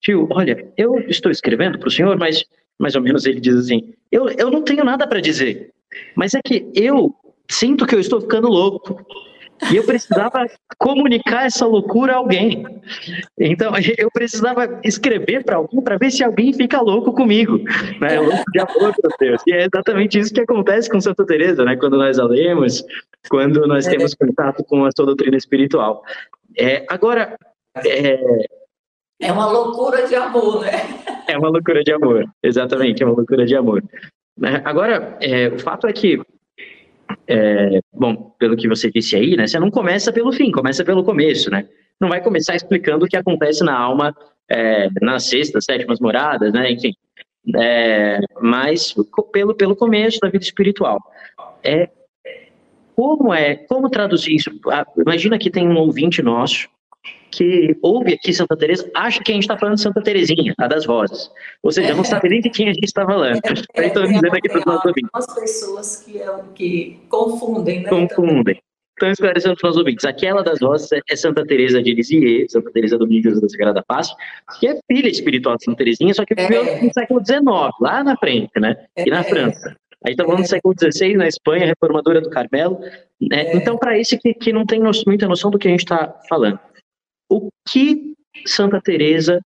tio, 0.00 0.26
olha, 0.30 0.72
eu 0.76 0.98
estou 1.08 1.30
escrevendo 1.30 1.78
para 1.78 1.88
o 1.88 1.90
senhor, 1.90 2.18
mas 2.18 2.44
mais 2.78 2.94
ou 2.94 3.02
menos 3.02 3.26
ele 3.26 3.40
diz 3.40 3.54
assim, 3.54 3.94
eu, 4.10 4.28
eu 4.30 4.50
não 4.50 4.62
tenho 4.62 4.84
nada 4.84 5.06
para 5.06 5.20
dizer, 5.20 5.70
mas 6.14 6.34
é 6.34 6.40
que 6.42 6.70
eu 6.74 7.14
sinto 7.50 7.86
que 7.86 7.94
eu 7.94 8.00
estou 8.00 8.20
ficando 8.20 8.48
louco. 8.48 9.04
E 9.72 9.76
eu 9.76 9.84
precisava 9.84 10.46
comunicar 10.78 11.46
essa 11.46 11.66
loucura 11.66 12.14
a 12.14 12.16
alguém. 12.16 12.64
Então, 13.38 13.72
eu 13.98 14.10
precisava 14.10 14.80
escrever 14.82 15.44
para 15.44 15.56
alguém 15.56 15.82
para 15.82 15.98
ver 15.98 16.10
se 16.10 16.24
alguém 16.24 16.52
fica 16.52 16.80
louco 16.80 17.12
comigo. 17.12 17.58
Né? 18.00 18.20
Louco 18.20 18.44
de 18.52 18.60
amor, 18.60 18.94
meu 19.02 19.16
Deus. 19.18 19.42
E 19.46 19.52
é 19.52 19.66
exatamente 19.66 20.18
isso 20.18 20.32
que 20.32 20.40
acontece 20.40 20.88
com 20.88 21.00
Santa 21.00 21.26
Teresa, 21.26 21.64
né? 21.64 21.76
Quando 21.76 21.96
nós 21.96 22.18
a 22.18 22.24
lemos, 22.24 22.84
quando 23.28 23.66
nós 23.66 23.86
é. 23.86 23.90
temos 23.90 24.14
contato 24.14 24.64
com 24.64 24.84
a 24.84 24.90
sua 24.96 25.06
doutrina 25.06 25.36
espiritual. 25.36 26.02
É, 26.58 26.84
agora. 26.88 27.36
É, 27.84 28.18
é 29.20 29.32
uma 29.32 29.46
loucura 29.46 30.06
de 30.06 30.14
amor, 30.14 30.62
né? 30.62 30.72
É 31.28 31.36
uma 31.36 31.50
loucura 31.50 31.84
de 31.84 31.92
amor, 31.92 32.24
exatamente, 32.42 33.02
é 33.02 33.06
uma 33.06 33.14
loucura 33.14 33.44
de 33.44 33.54
amor. 33.54 33.84
Né? 34.36 34.62
Agora, 34.64 35.16
é, 35.20 35.48
o 35.48 35.58
fato 35.58 35.86
é 35.86 35.92
que, 35.92 36.20
é, 37.26 37.80
bom, 37.92 38.34
pelo 38.38 38.56
que 38.56 38.68
você 38.68 38.90
disse 38.90 39.16
aí, 39.16 39.36
né, 39.36 39.46
você 39.46 39.58
não 39.58 39.70
começa 39.70 40.12
pelo 40.12 40.32
fim, 40.32 40.50
começa 40.50 40.84
pelo 40.84 41.04
começo, 41.04 41.50
né? 41.50 41.68
Não 42.00 42.08
vai 42.08 42.22
começar 42.22 42.56
explicando 42.56 43.04
o 43.04 43.08
que 43.08 43.16
acontece 43.16 43.62
na 43.62 43.78
alma 43.78 44.14
é, 44.48 44.88
nas 45.00 45.24
sextas, 45.24 45.64
sétimas 45.64 46.00
moradas, 46.00 46.52
né? 46.52 46.72
Enfim, 46.72 46.92
é, 47.56 48.20
mas 48.40 48.94
pelo, 49.32 49.54
pelo 49.54 49.76
começo 49.76 50.18
da 50.20 50.28
vida 50.28 50.44
espiritual. 50.44 50.98
É, 51.62 51.88
como 52.96 53.32
é, 53.32 53.54
como 53.54 53.88
traduzir 53.88 54.34
isso? 54.34 54.50
Ah, 54.70 54.86
imagina 54.98 55.38
que 55.38 55.50
tem 55.50 55.68
um 55.68 55.78
ouvinte 55.78 56.22
nosso 56.22 56.68
que 57.30 57.76
ouve 57.80 58.14
aqui 58.14 58.32
Santa 58.32 58.56
Teresa, 58.56 58.90
acha 58.94 59.22
que 59.22 59.30
a 59.30 59.34
gente 59.34 59.44
está 59.44 59.56
falando 59.56 59.76
de 59.76 59.82
Santa 59.82 60.02
Terezinha, 60.02 60.54
a 60.58 60.66
das 60.66 60.84
rosas. 60.84 61.30
Ou 61.62 61.70
seja, 61.70 61.94
não 61.94 62.04
sabe 62.04 62.28
nem 62.28 62.40
de 62.40 62.50
quem 62.50 62.68
a 62.68 62.72
gente 62.72 62.84
está 62.84 63.04
falando. 63.04 63.40
É, 63.74 63.82
é, 63.82 63.86
então, 63.86 64.04
dizendo 64.04 64.34
aqui 64.34 64.48
para 64.48 64.58
os 64.58 64.64
nossos 64.64 64.84
ouvintes. 64.84 65.10
As 65.14 65.34
pessoas 65.34 65.96
que, 66.04 66.20
é, 66.20 66.40
que 66.54 67.00
confundem, 67.08 67.82
né? 67.82 67.88
Confundem. 67.88 68.60
Então, 68.94 69.10
esclarecendo 69.10 69.54
para 69.54 69.60
os 69.60 69.62
nossos 69.62 69.78
ouvintes, 69.78 70.04
aquela 70.04 70.42
das 70.42 70.60
rosas 70.60 70.90
é 70.92 71.16
Santa 71.16 71.46
Teresa 71.46 71.82
de 71.82 71.94
Lisieux, 71.94 72.52
Santa 72.52 72.70
Teresa 72.70 72.98
Domingos 72.98 73.40
da 73.40 73.48
Sagrada 73.48 73.82
Paz, 73.86 74.14
que 74.58 74.68
é 74.68 74.78
filha 74.86 75.08
espiritual 75.08 75.56
de 75.56 75.64
Santa 75.64 75.78
Terezinha, 75.78 76.12
só 76.12 76.24
que 76.24 76.34
viveu 76.34 76.62
é. 76.62 76.82
no 76.82 76.92
século 76.92 77.24
XIX, 77.24 77.42
lá 77.80 78.04
na 78.04 78.16
frente, 78.16 78.60
né? 78.60 78.76
E 78.98 79.08
na 79.08 79.20
é. 79.20 79.24
França. 79.24 79.74
Aí 80.04 80.12
estamos 80.12 80.30
falando 80.30 80.44
do 80.44 80.48
século 80.48 80.74
XVI, 80.78 81.14
na 81.14 81.28
Espanha, 81.28 81.66
reformadora 81.66 82.20
do 82.20 82.30
Carmelo. 82.30 82.78
Né? 83.20 83.46
É. 83.46 83.56
Então, 83.56 83.76
para 83.76 83.98
esse 83.98 84.18
que, 84.18 84.32
que 84.32 84.52
não 84.52 84.64
tem 84.64 84.80
no, 84.80 84.90
muita 85.06 85.28
noção 85.28 85.50
do 85.50 85.58
que 85.58 85.68
a 85.68 85.70
gente 85.70 85.80
está 85.80 86.14
falando, 86.28 86.58
o 87.30 87.48
que 87.68 88.14
Santa 88.46 88.80
Teresa 88.80 89.40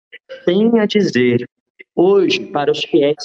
tem 0.45 0.79
a 0.79 0.87
dizer 0.87 1.49
hoje 1.97 2.47
para 2.47 2.71
os 2.71 2.85
fiéis 2.85 3.17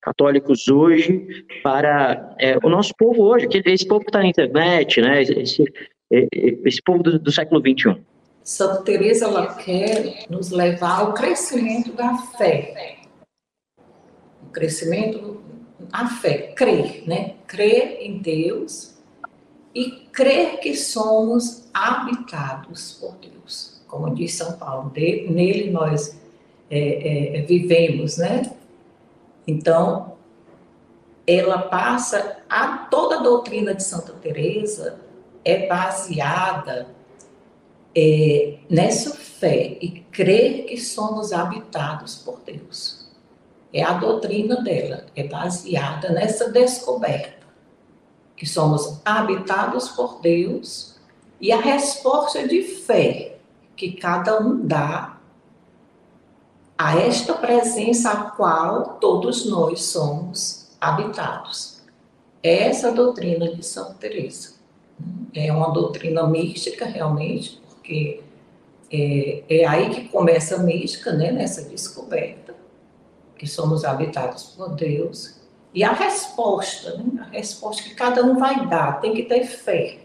católicos 0.00 0.68
hoje, 0.68 1.44
para 1.62 2.34
é, 2.38 2.58
o 2.58 2.68
nosso 2.68 2.92
povo 2.98 3.22
hoje, 3.22 3.48
que 3.48 3.62
esse 3.64 3.86
povo 3.86 4.00
que 4.00 4.10
está 4.10 4.18
na 4.18 4.26
internet, 4.26 5.00
né? 5.00 5.22
Esse, 5.22 5.64
esse 6.10 6.82
povo 6.82 7.02
do, 7.02 7.18
do 7.18 7.32
século 7.32 7.60
XXI. 7.60 7.96
Santa 8.44 8.82
Teresa 8.82 9.26
ela 9.26 9.54
quer 9.54 10.26
nos 10.28 10.50
levar 10.50 11.00
ao 11.00 11.14
crescimento 11.14 11.92
da 11.92 12.16
fé, 12.36 12.98
o 14.42 14.50
crescimento 14.50 15.40
a 15.92 16.08
fé, 16.08 16.52
crer, 16.56 17.06
né? 17.06 17.34
Crer 17.46 17.98
em 18.00 18.18
Deus 18.18 19.00
e 19.74 20.08
crer 20.12 20.58
que 20.58 20.74
somos 20.74 21.70
habitados 21.72 22.98
por 23.00 23.16
Deus. 23.16 23.71
Como 23.92 24.14
diz 24.14 24.32
São 24.32 24.52
Paulo, 24.52 24.88
de, 24.88 25.26
nele 25.28 25.70
nós 25.70 26.18
é, 26.70 27.40
é, 27.40 27.42
vivemos, 27.42 28.16
né? 28.16 28.50
Então, 29.46 30.14
ela 31.26 31.58
passa 31.58 32.38
a 32.48 32.86
toda 32.90 33.18
a 33.18 33.22
doutrina 33.22 33.74
de 33.74 33.82
Santa 33.82 34.14
Teresa 34.14 34.98
é 35.44 35.66
baseada 35.66 36.86
é, 37.94 38.54
nessa 38.70 39.14
fé 39.14 39.76
e 39.82 40.00
crer 40.10 40.64
que 40.64 40.78
somos 40.78 41.30
habitados 41.30 42.14
por 42.14 42.40
Deus. 42.46 43.10
É 43.74 43.82
a 43.82 43.92
doutrina 43.92 44.62
dela, 44.62 45.04
é 45.14 45.24
baseada 45.24 46.08
nessa 46.08 46.50
descoberta, 46.50 47.46
que 48.34 48.46
somos 48.46 49.02
habitados 49.04 49.90
por 49.90 50.22
Deus 50.22 50.98
e 51.38 51.52
a 51.52 51.60
resposta 51.60 52.48
de 52.48 52.62
fé 52.62 53.31
que 53.76 53.92
cada 53.92 54.40
um 54.40 54.66
dá 54.66 55.18
a 56.76 56.98
esta 56.98 57.34
presença 57.34 58.10
a 58.10 58.30
qual 58.30 58.98
todos 59.00 59.46
nós 59.46 59.82
somos 59.84 60.68
habitados. 60.80 61.80
Essa 62.42 62.90
doutrina 62.90 63.54
de 63.54 63.64
Santa 63.64 63.94
Teresa. 63.94 64.54
É 65.34 65.52
uma 65.52 65.72
doutrina 65.72 66.26
mística, 66.26 66.84
realmente, 66.84 67.60
porque 67.68 68.22
é, 68.90 69.44
é 69.48 69.66
aí 69.66 69.90
que 69.90 70.08
começa 70.08 70.56
a 70.56 70.58
mística, 70.58 71.12
né, 71.12 71.30
nessa 71.30 71.62
descoberta 71.62 72.54
que 73.36 73.46
somos 73.46 73.84
habitados 73.84 74.44
por 74.56 74.74
Deus, 74.74 75.40
e 75.74 75.82
a 75.82 75.92
resposta, 75.92 76.96
né? 76.98 77.22
a 77.22 77.30
resposta 77.30 77.82
que 77.82 77.94
cada 77.94 78.22
um 78.22 78.38
vai 78.38 78.68
dar, 78.68 79.00
tem 79.00 79.14
que 79.14 79.22
ter 79.22 79.44
fé. 79.46 79.98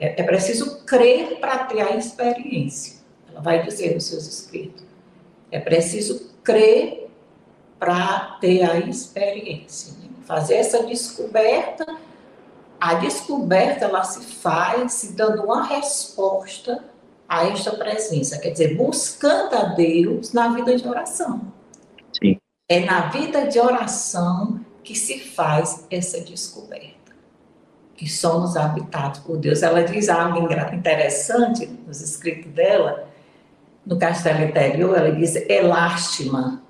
É, 0.00 0.22
é 0.22 0.24
preciso 0.24 0.78
crer 0.84 1.38
para 1.38 1.64
ter 1.64 1.82
a 1.82 1.94
experiência. 1.94 3.00
Ela 3.30 3.42
vai 3.42 3.62
dizer 3.62 3.94
nos 3.94 4.04
seus 4.04 4.26
escritos. 4.26 4.82
É 5.52 5.60
preciso 5.60 6.30
crer 6.42 7.10
para 7.78 8.38
ter 8.40 8.62
a 8.62 8.78
experiência. 8.78 9.92
Né? 9.98 10.08
Fazer 10.24 10.54
essa 10.54 10.82
descoberta. 10.84 11.84
A 12.80 12.94
descoberta 12.94 13.84
ela 13.84 14.02
se 14.02 14.24
faz 14.36 14.94
se 14.94 15.12
dando 15.12 15.44
uma 15.44 15.66
resposta 15.66 16.82
a 17.28 17.46
esta 17.46 17.76
presença, 17.76 18.40
quer 18.40 18.50
dizer, 18.50 18.76
buscando 18.76 19.54
a 19.54 19.64
Deus 19.74 20.32
na 20.32 20.48
vida 20.48 20.76
de 20.76 20.88
oração. 20.88 21.52
Sim. 22.20 22.38
É 22.68 22.80
na 22.80 23.08
vida 23.08 23.46
de 23.46 23.60
oração 23.60 24.64
que 24.82 24.96
se 24.96 25.20
faz 25.20 25.86
essa 25.90 26.20
descoberta. 26.22 26.99
Que 28.00 28.08
somos 28.08 28.56
habitados 28.56 29.20
por 29.20 29.36
Deus. 29.36 29.62
Ela 29.62 29.84
diz 29.84 30.08
algo 30.08 30.48
interessante 30.72 31.66
nos 31.86 32.00
escritos 32.00 32.50
dela, 32.52 33.06
no 33.84 33.98
castelo 33.98 34.42
interior, 34.42 34.96
ela 34.96 35.12
diz: 35.12 35.36
é 35.36 35.60
lástima, 35.60 36.62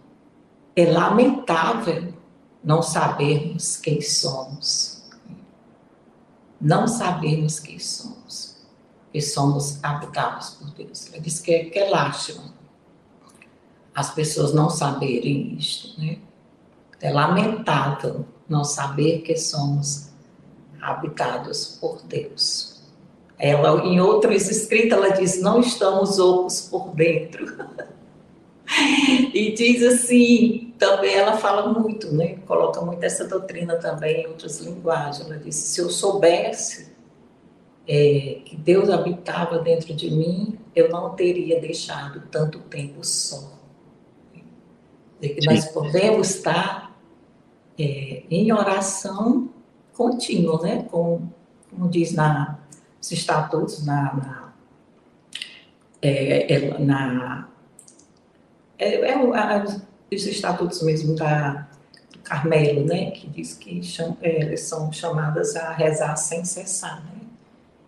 é 0.74 0.86
lamentável 0.86 2.12
não 2.64 2.82
sabermos 2.82 3.76
quem 3.76 4.00
somos. 4.00 5.08
Não 6.60 6.88
sabermos 6.88 7.60
quem 7.60 7.78
somos. 7.78 8.56
E 9.14 9.22
somos 9.22 9.78
habitados 9.84 10.50
por 10.50 10.70
Deus. 10.72 11.08
Ela 11.12 11.20
diz 11.22 11.38
que 11.38 11.54
é, 11.54 11.64
que 11.66 11.78
é 11.78 11.88
lástima 11.88 12.52
as 13.94 14.10
pessoas 14.10 14.52
não 14.52 14.70
saberem 14.70 15.54
isto, 15.54 16.00
né? 16.00 16.18
É 17.00 17.10
lamentável 17.10 18.26
não 18.48 18.62
saber 18.64 19.20
que 19.20 19.36
somos 19.36 20.09
habitados 20.80 21.78
por 21.80 22.02
Deus. 22.02 22.80
Ela, 23.38 23.84
em 23.86 24.00
outros 24.00 24.50
escritos, 24.50 24.92
ela 24.92 25.10
diz: 25.10 25.40
não 25.40 25.60
estamos 25.60 26.18
ocos 26.18 26.60
por 26.62 26.94
dentro. 26.94 27.46
e 29.34 29.52
diz 29.52 29.82
assim, 29.82 30.74
também 30.78 31.14
ela 31.14 31.36
fala 31.36 31.72
muito, 31.72 32.14
né? 32.14 32.36
Coloca 32.46 32.80
muito 32.82 33.02
essa 33.02 33.26
doutrina 33.26 33.76
também 33.76 34.22
em 34.22 34.26
outras 34.26 34.60
linguagens. 34.60 35.26
Ela 35.26 35.38
diz: 35.38 35.54
se 35.54 35.80
eu 35.80 35.88
soubesse 35.88 36.92
é, 37.88 38.40
que 38.44 38.56
Deus 38.56 38.90
habitava 38.90 39.58
dentro 39.58 39.94
de 39.94 40.10
mim, 40.10 40.58
eu 40.76 40.90
não 40.90 41.10
teria 41.14 41.60
deixado 41.60 42.22
tanto 42.30 42.58
tempo 42.60 43.02
só. 43.02 43.58
De 45.18 45.30
que 45.30 45.46
nós 45.46 45.66
podemos 45.66 46.30
estar 46.30 46.96
é, 47.78 48.22
em 48.30 48.52
oração 48.52 49.50
contínua, 50.00 50.62
né? 50.62 50.86
Como, 50.90 51.30
como 51.68 51.90
diz 51.90 52.14
na, 52.14 52.58
nos 52.96 53.12
estatutos, 53.12 53.84
na, 53.84 54.14
na, 54.14 54.52
é, 56.00 56.54
é, 56.54 56.78
na 56.78 57.46
é, 58.78 58.94
é, 58.94 59.64
os 60.10 60.26
estatutos 60.26 60.82
mesmo 60.82 61.14
da, 61.14 61.68
do 62.10 62.18
Carmelo, 62.20 62.86
né? 62.86 63.10
Que 63.10 63.28
diz 63.28 63.52
que 63.52 63.82
cham, 63.82 64.16
é, 64.22 64.40
eles 64.40 64.62
são 64.62 64.90
chamadas 64.90 65.54
a 65.54 65.72
rezar 65.74 66.16
sem 66.16 66.46
cessar, 66.46 67.04
né? 67.04 67.20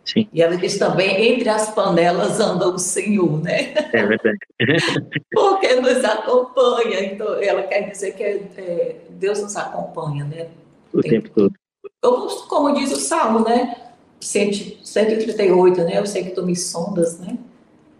Sim. 0.04 0.28
E 0.32 0.42
ela 0.42 0.56
diz 0.56 0.76
também, 0.78 1.32
entre 1.32 1.48
as 1.48 1.70
panelas 1.70 2.38
anda 2.40 2.68
o 2.68 2.78
Senhor, 2.78 3.40
né? 3.42 3.72
É 3.92 4.04
verdade. 4.04 4.38
Porque 5.32 5.76
nos 5.76 6.04
acompanha. 6.04 7.04
Então, 7.04 7.40
ela 7.40 7.62
quer 7.62 7.88
dizer 7.88 8.12
que 8.12 8.22
é, 8.22 8.96
Deus 9.10 9.40
nos 9.40 9.56
acompanha, 9.56 10.24
né? 10.24 10.48
O 10.92 11.00
tempo 11.00 11.30
todo. 11.30 11.61
Como, 12.02 12.28
como 12.48 12.74
diz 12.74 12.90
o 12.92 12.96
Salmo, 12.96 13.40
né? 13.40 13.76
138, 14.20 15.82
né? 15.84 15.98
Eu 15.98 16.06
sei 16.06 16.24
que 16.24 16.30
tu 16.30 16.44
me 16.44 16.54
sondas, 16.56 17.18
né? 17.20 17.38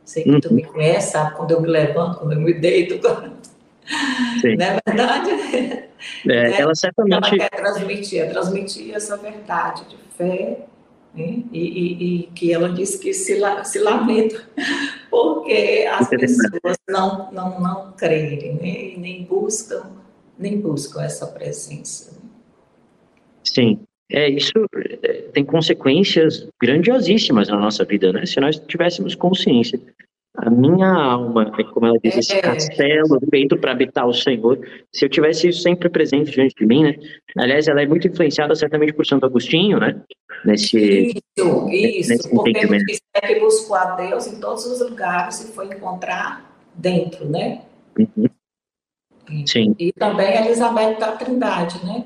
Sei 0.04 0.24
que 0.24 0.40
tu 0.40 0.48
Uhum. 0.48 0.56
me 0.56 0.64
conhece, 0.64 1.12
sabe? 1.12 1.36
Quando 1.36 1.52
eu 1.52 1.60
me 1.60 1.68
levanto, 1.68 2.18
quando 2.18 2.32
eu 2.32 2.40
me 2.40 2.52
deito. 2.52 2.94
Sim. 4.40 4.56
Não 4.56 4.66
é 4.66 4.78
verdade? 4.84 5.30
É, 5.30 5.88
É, 6.28 6.46
ela 6.46 6.54
Ela 6.62 6.74
certamente. 6.74 7.36
quer 7.36 7.50
transmitir, 7.50 8.20
é 8.22 8.26
transmitir 8.26 8.94
essa 8.94 9.16
verdade 9.16 9.84
de 9.88 9.96
fé, 10.16 10.66
né? 11.14 11.42
e, 11.52 11.60
e- 11.60 12.14
e 12.20 12.22
que 12.34 12.52
ela 12.52 12.68
diz 12.72 12.96
que 12.96 13.12
se, 13.14 13.38
la- 13.38 13.62
se 13.64 13.78
lamenta, 13.78 14.44
porque 15.10 15.86
as 15.92 16.08
pessoas 16.08 16.76
não, 16.88 17.30
não, 17.32 17.60
não 17.60 17.92
creem, 17.92 18.54
né? 18.54 18.94
nem 19.00 19.24
buscam, 19.24 19.84
nem 20.38 20.60
buscam 20.60 21.02
essa 21.02 21.26
presença. 21.28 22.12
né? 22.12 22.18
Sim. 23.44 23.80
É, 24.12 24.28
isso 24.28 24.52
é, 25.02 25.22
tem 25.32 25.44
consequências 25.44 26.46
grandiosíssimas 26.60 27.48
na 27.48 27.56
nossa 27.58 27.82
vida, 27.84 28.12
né? 28.12 28.26
Se 28.26 28.38
nós 28.40 28.58
tivéssemos 28.58 29.14
consciência. 29.14 29.80
A 30.36 30.48
minha 30.48 30.88
alma, 30.88 31.52
é 31.58 31.64
como 31.64 31.86
ela 31.86 31.98
diz, 32.02 32.16
esse 32.16 32.32
É. 32.34 32.40
castelo 32.40 33.20
feito 33.30 33.56
para 33.56 33.72
habitar 33.72 34.06
o 34.06 34.14
Senhor, 34.14 34.58
se 34.90 35.04
eu 35.04 35.08
tivesse 35.08 35.48
isso 35.48 35.60
sempre 35.60 35.90
presente 35.90 36.30
diante 36.30 36.54
de 36.54 36.64
mim, 36.66 36.84
né? 36.84 36.96
Aliás, 37.36 37.68
ela 37.68 37.82
é 37.82 37.86
muito 37.86 38.06
influenciada 38.08 38.54
certamente 38.54 38.94
por 38.94 39.04
Santo 39.06 39.26
Agostinho, 39.26 39.78
né? 39.78 40.00
Nesse. 40.44 40.78
Isso, 40.78 41.68
isso, 41.70 42.10
nesse 42.10 42.30
porque 42.30 42.50
ele 42.50 42.58
entendimento. 42.60 42.98
é 43.14 43.20
que 43.20 43.40
buscou 43.40 43.76
a 43.76 43.94
Deus 43.96 44.26
em 44.26 44.40
todos 44.40 44.64
os 44.66 44.80
lugares 44.80 45.40
e 45.42 45.52
foi 45.52 45.66
encontrar 45.66 46.50
dentro, 46.74 47.28
né? 47.28 47.62
Uhum. 47.98 48.26
Sim, 49.46 49.74
E 49.78 49.92
também 49.92 50.26
a 50.28 50.44
Elizabeth 50.46 50.98
da 50.98 51.12
Trindade, 51.12 51.84
né? 51.84 52.04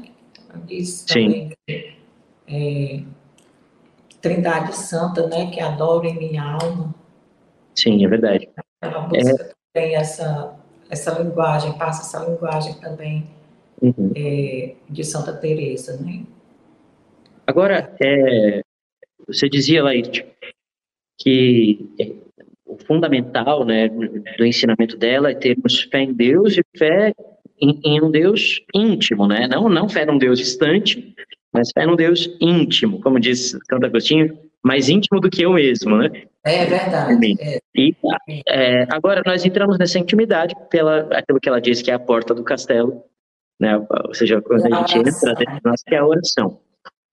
Diz 0.66 1.05
Sim. 1.09 1.51
também 1.69 1.95
é, 2.48 3.02
Trindade 4.20 4.76
Santa, 4.76 5.26
né? 5.26 5.50
Que 5.50 5.61
adoro 5.61 6.06
em 6.06 6.16
minha 6.16 6.42
alma. 6.42 6.94
sim, 7.74 8.04
é 8.04 8.09
verdade. 8.09 8.48
Ela 8.80 9.00
busca 9.00 9.54
também 9.74 9.96
essa, 9.96 10.54
essa 10.90 11.18
linguagem, 11.18 11.72
passa 11.78 12.02
essa 12.02 12.28
linguagem 12.28 12.74
também 12.74 13.26
Uhum. 13.80 14.12
é, 14.16 14.74
de 14.88 15.04
Santa 15.04 15.35
Teresa, 15.35 16.00
né? 16.02 16.24
Agora, 17.46 17.94
é, 18.00 18.62
você 19.26 19.48
dizia, 19.48 19.82
Laírte, 19.82 20.26
que 21.18 21.90
é, 22.00 22.12
o 22.64 22.78
fundamental 22.78 23.64
né, 23.64 23.88
do 23.88 24.46
ensinamento 24.46 24.96
dela 24.96 25.30
é 25.30 25.35
termos 25.35 25.82
fé 25.82 26.00
em 26.00 26.12
Deus 26.12 26.56
e 26.56 26.62
fé 26.76 27.14
em, 27.61 27.81
em 27.85 28.03
um 28.03 28.11
Deus 28.11 28.61
íntimo, 28.75 29.27
né? 29.27 29.47
Não, 29.47 29.69
não 29.69 29.88
fé 29.88 30.05
num 30.05 30.19
Deus 30.19 30.38
distante, 30.38 31.14
mas 31.53 31.71
fé 31.73 31.87
num 31.87 31.97
Deus 31.97 32.29
íntimo, 32.40 33.01
como 33.01 33.21
diz 33.21 33.51
Santo 33.69 33.87
Agostinho, 33.87 34.38
mais 34.62 34.88
íntimo 34.88 35.21
do 35.21 35.31
que 35.31 35.42
eu 35.42 35.53
mesmo, 35.53 35.97
né? 35.97 36.11
É 36.45 36.64
verdade. 36.64 37.37
É, 37.40 37.59
E 37.75 37.95
é, 38.49 38.87
agora 38.90 39.23
nós 39.25 39.45
entramos 39.45 39.79
nessa 39.79 39.99
intimidade 39.99 40.55
pela 40.71 41.09
aquilo 41.12 41.40
que 41.40 41.49
ela 41.49 41.61
diz 41.61 41.83
que 41.83 41.90
é 41.90 41.95
a 41.95 41.99
porta 41.99 42.35
do 42.35 42.45
castelo, 42.45 43.03
né? 43.61 43.77
Ou 44.07 44.14
seja, 44.14 44.40
quando 44.42 44.66
a 44.66 44.79
gente 44.79 44.99
entra 44.99 45.35
dentro 45.35 45.55
de 45.55 45.61
nós, 45.64 45.83
que 45.83 45.95
é 45.95 45.99
a 45.99 46.07
oração. 46.07 46.61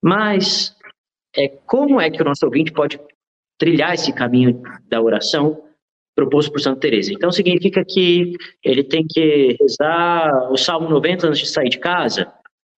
Mas 0.03 0.75
é, 1.35 1.47
como 1.65 1.99
é 1.99 2.09
que 2.09 2.21
o 2.21 2.25
nosso 2.25 2.45
ouvinte 2.45 2.71
pode 2.71 2.99
trilhar 3.57 3.93
esse 3.93 4.11
caminho 4.11 4.61
da 4.89 5.01
oração 5.01 5.63
proposto 6.15 6.51
por 6.51 6.61
Santa 6.61 6.81
Teresa? 6.81 7.11
Então 7.13 7.31
significa 7.31 7.83
que 7.83 8.33
ele 8.63 8.83
tem 8.83 9.05
que 9.07 9.55
rezar 9.59 10.51
o 10.51 10.57
Salmo 10.57 10.89
90 10.89 11.27
antes 11.27 11.39
de 11.39 11.47
sair 11.47 11.69
de 11.69 11.79
casa? 11.79 12.31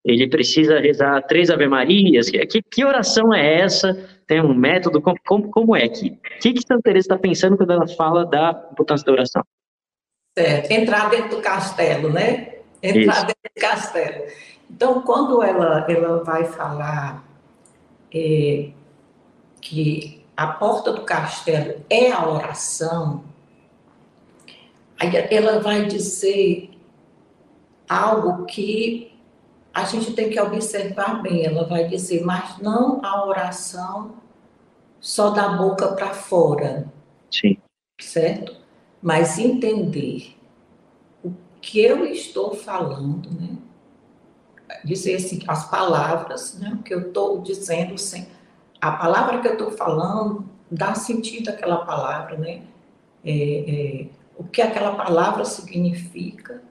Ele 0.04 0.28
precisa 0.28 0.78
rezar 0.78 1.20
três 1.22 1.50
Ave 1.50 1.66
Marias? 1.66 2.30
Que, 2.30 2.62
que, 2.62 2.84
oração 2.84 3.34
é 3.34 3.60
essa? 3.60 3.92
Tem 4.26 4.40
um 4.40 4.54
método? 4.54 5.02
Como, 5.02 5.16
como, 5.26 5.50
como 5.50 5.76
é 5.76 5.88
que? 5.88 6.10
O 6.10 6.38
que, 6.40 6.52
que 6.52 6.60
Santa 6.60 6.82
Teresa 6.82 7.06
está 7.06 7.18
pensando 7.18 7.56
quando 7.56 7.72
ela 7.72 7.88
fala 7.88 8.24
da 8.24 8.68
importância 8.70 9.04
da 9.04 9.12
oração? 9.12 9.42
certo. 10.36 10.70
Entrar 10.70 11.08
dentro 11.08 11.36
do 11.36 11.42
castelo, 11.42 12.12
né? 12.12 12.56
Entrar 12.82 13.14
Isso. 13.14 13.26
dentro 13.26 13.50
do 13.56 13.60
castelo. 13.60 14.24
Então, 14.70 15.00
quando 15.02 15.42
ela, 15.42 15.86
ela 15.88 16.22
vai 16.22 16.44
falar 16.44 17.24
é, 18.14 18.70
que 19.60 20.25
a 20.36 20.46
porta 20.48 20.92
do 20.92 21.02
castelo 21.02 21.82
é 21.88 22.12
a 22.12 22.28
oração, 22.28 23.24
aí 25.00 25.10
ela 25.30 25.60
vai 25.60 25.86
dizer 25.86 26.70
algo 27.88 28.44
que 28.44 29.16
a 29.72 29.84
gente 29.84 30.14
tem 30.14 30.30
que 30.30 30.40
observar 30.40 31.22
bem. 31.22 31.44
Ela 31.44 31.64
vai 31.64 31.86
dizer, 31.86 32.24
mas 32.24 32.58
não 32.58 33.04
a 33.04 33.26
oração 33.26 34.16
só 35.00 35.30
da 35.30 35.50
boca 35.50 35.88
para 35.92 36.14
fora, 36.14 36.90
Sim, 37.30 37.58
certo? 38.00 38.56
Mas 39.02 39.38
entender 39.38 40.36
o 41.22 41.32
que 41.60 41.80
eu 41.80 42.06
estou 42.06 42.54
falando, 42.54 43.30
né? 43.30 43.56
Dizer 44.84 45.16
assim, 45.16 45.40
as 45.46 45.70
palavras, 45.70 46.58
né? 46.58 46.72
O 46.80 46.82
que 46.82 46.94
eu 46.94 47.08
estou 47.08 47.40
dizendo, 47.42 47.98
sem... 47.98 48.26
a 48.88 48.92
palavra 48.92 49.40
que 49.40 49.48
eu 49.48 49.52
estou 49.52 49.70
falando, 49.70 50.48
dá 50.70 50.94
sentido 50.94 51.48
àquela 51.48 51.84
palavra, 51.84 52.36
né? 52.36 52.62
É, 53.24 53.32
é, 53.32 54.06
o 54.36 54.44
que 54.44 54.62
aquela 54.62 54.94
palavra 54.94 55.44
significa 55.44 56.62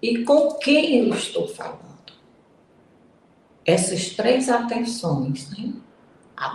e 0.00 0.24
com 0.24 0.54
quem 0.54 1.08
eu 1.08 1.14
estou 1.14 1.48
falando. 1.48 1.88
Essas 3.64 4.10
três 4.10 4.48
atenções, 4.48 5.50
né? 5.50 5.72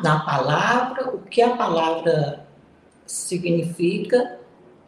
Na 0.01 0.23
palavra, 0.23 1.13
o 1.13 1.19
que 1.19 1.41
a 1.41 1.57
palavra 1.57 2.47
significa 3.05 4.39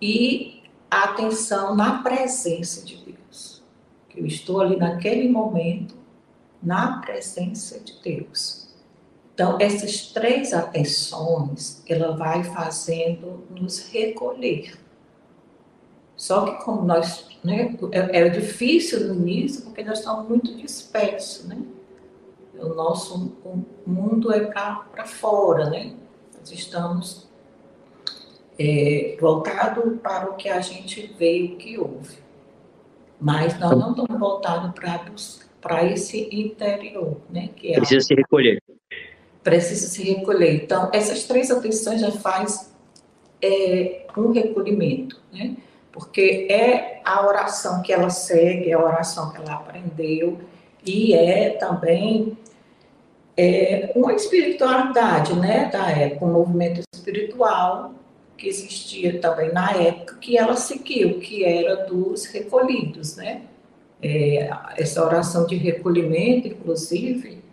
e 0.01 0.63
a 0.89 1.03
atenção 1.03 1.75
na 1.75 2.01
presença 2.01 2.85
de 2.85 2.95
Deus. 2.97 3.61
Eu 4.15 4.25
estou 4.25 4.61
ali 4.61 4.77
naquele 4.77 5.27
momento 5.27 5.95
na 6.63 6.99
presença 6.99 7.79
de 7.79 8.01
Deus. 8.01 8.64
Então, 9.35 9.57
essas 9.59 10.13
três 10.13 10.53
atenções, 10.53 11.83
ela 11.89 12.15
vai 12.15 12.41
fazendo 12.41 13.43
nos 13.49 13.89
recolher. 13.89 14.79
Só 16.15 16.45
que 16.45 16.63
como 16.63 16.83
nós, 16.83 17.27
né, 17.43 17.77
é, 17.91 18.21
é 18.21 18.29
difícil 18.29 19.09
no 19.09 19.13
início 19.15 19.65
porque 19.65 19.83
nós 19.83 19.99
estamos 19.99 20.29
muito 20.29 20.55
dispersos, 20.55 21.45
né? 21.49 21.61
O 22.57 22.69
nosso 22.69 23.35
mundo 23.85 24.31
é 24.31 24.39
para 24.45 25.05
fora, 25.05 25.69
né? 25.69 25.93
Nós 26.39 26.49
estamos 26.53 27.27
é, 28.57 29.17
voltados 29.19 29.99
para 29.99 30.31
o 30.31 30.35
que 30.35 30.47
a 30.47 30.61
gente 30.61 31.13
vê, 31.19 31.43
o 31.43 31.57
que 31.57 31.77
ouve. 31.77 32.19
Mas 33.19 33.59
nós 33.59 33.77
não 33.77 33.91
estamos 33.91 34.17
voltados 34.17 35.41
para 35.59 35.83
esse 35.83 36.29
interior, 36.31 37.17
né? 37.29 37.49
Que 37.53 37.73
é 37.73 37.75
Precisa 37.75 37.99
se 37.99 38.15
recolher. 38.15 38.63
Precisa 39.45 39.87
se 39.87 40.01
recolher. 40.01 40.55
Então, 40.55 40.89
essas 40.91 41.23
três 41.25 41.51
atenções 41.51 42.01
já 42.01 42.11
faz 42.11 42.73
é, 43.39 44.07
um 44.17 44.31
recolhimento, 44.31 45.21
né? 45.31 45.55
Porque 45.91 46.47
é 46.49 46.99
a 47.05 47.25
oração 47.25 47.83
que 47.83 47.93
ela 47.93 48.09
segue, 48.09 48.71
é 48.71 48.73
a 48.73 48.83
oração 48.83 49.31
que 49.31 49.37
ela 49.37 49.53
aprendeu, 49.53 50.39
e 50.83 51.13
é 51.13 51.51
também 51.51 52.35
é, 53.37 53.91
uma 53.95 54.13
espiritualidade 54.13 55.33
né, 55.35 55.69
da 55.71 55.91
época, 55.91 56.25
um 56.25 56.33
movimento 56.33 56.81
espiritual 56.91 57.93
que 58.35 58.47
existia 58.47 59.19
também 59.19 59.53
na 59.53 59.71
época 59.73 60.17
que 60.17 60.37
ela 60.37 60.55
seguiu, 60.55 61.19
que 61.19 61.45
era 61.45 61.85
dos 61.85 62.25
recolhidos, 62.25 63.15
né? 63.15 63.43
É, 64.01 64.49
essa 64.75 65.05
oração 65.05 65.45
de 65.45 65.55
recolhimento, 65.55 66.47
inclusive, 66.47 67.44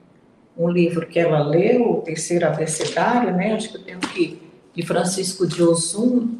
um 0.56 0.68
livro 0.68 1.06
que 1.06 1.18
ela 1.18 1.42
leu, 1.46 1.90
o 1.90 2.02
terceiro 2.02 2.46
abecedário, 2.46 3.34
né? 3.34 3.54
Acho 3.54 3.70
que 3.70 3.76
eu 3.76 3.82
tenho 3.82 3.98
aqui, 3.98 4.42
de 4.74 4.86
Francisco 4.86 5.46
de 5.46 5.62
Osum, 5.62 6.38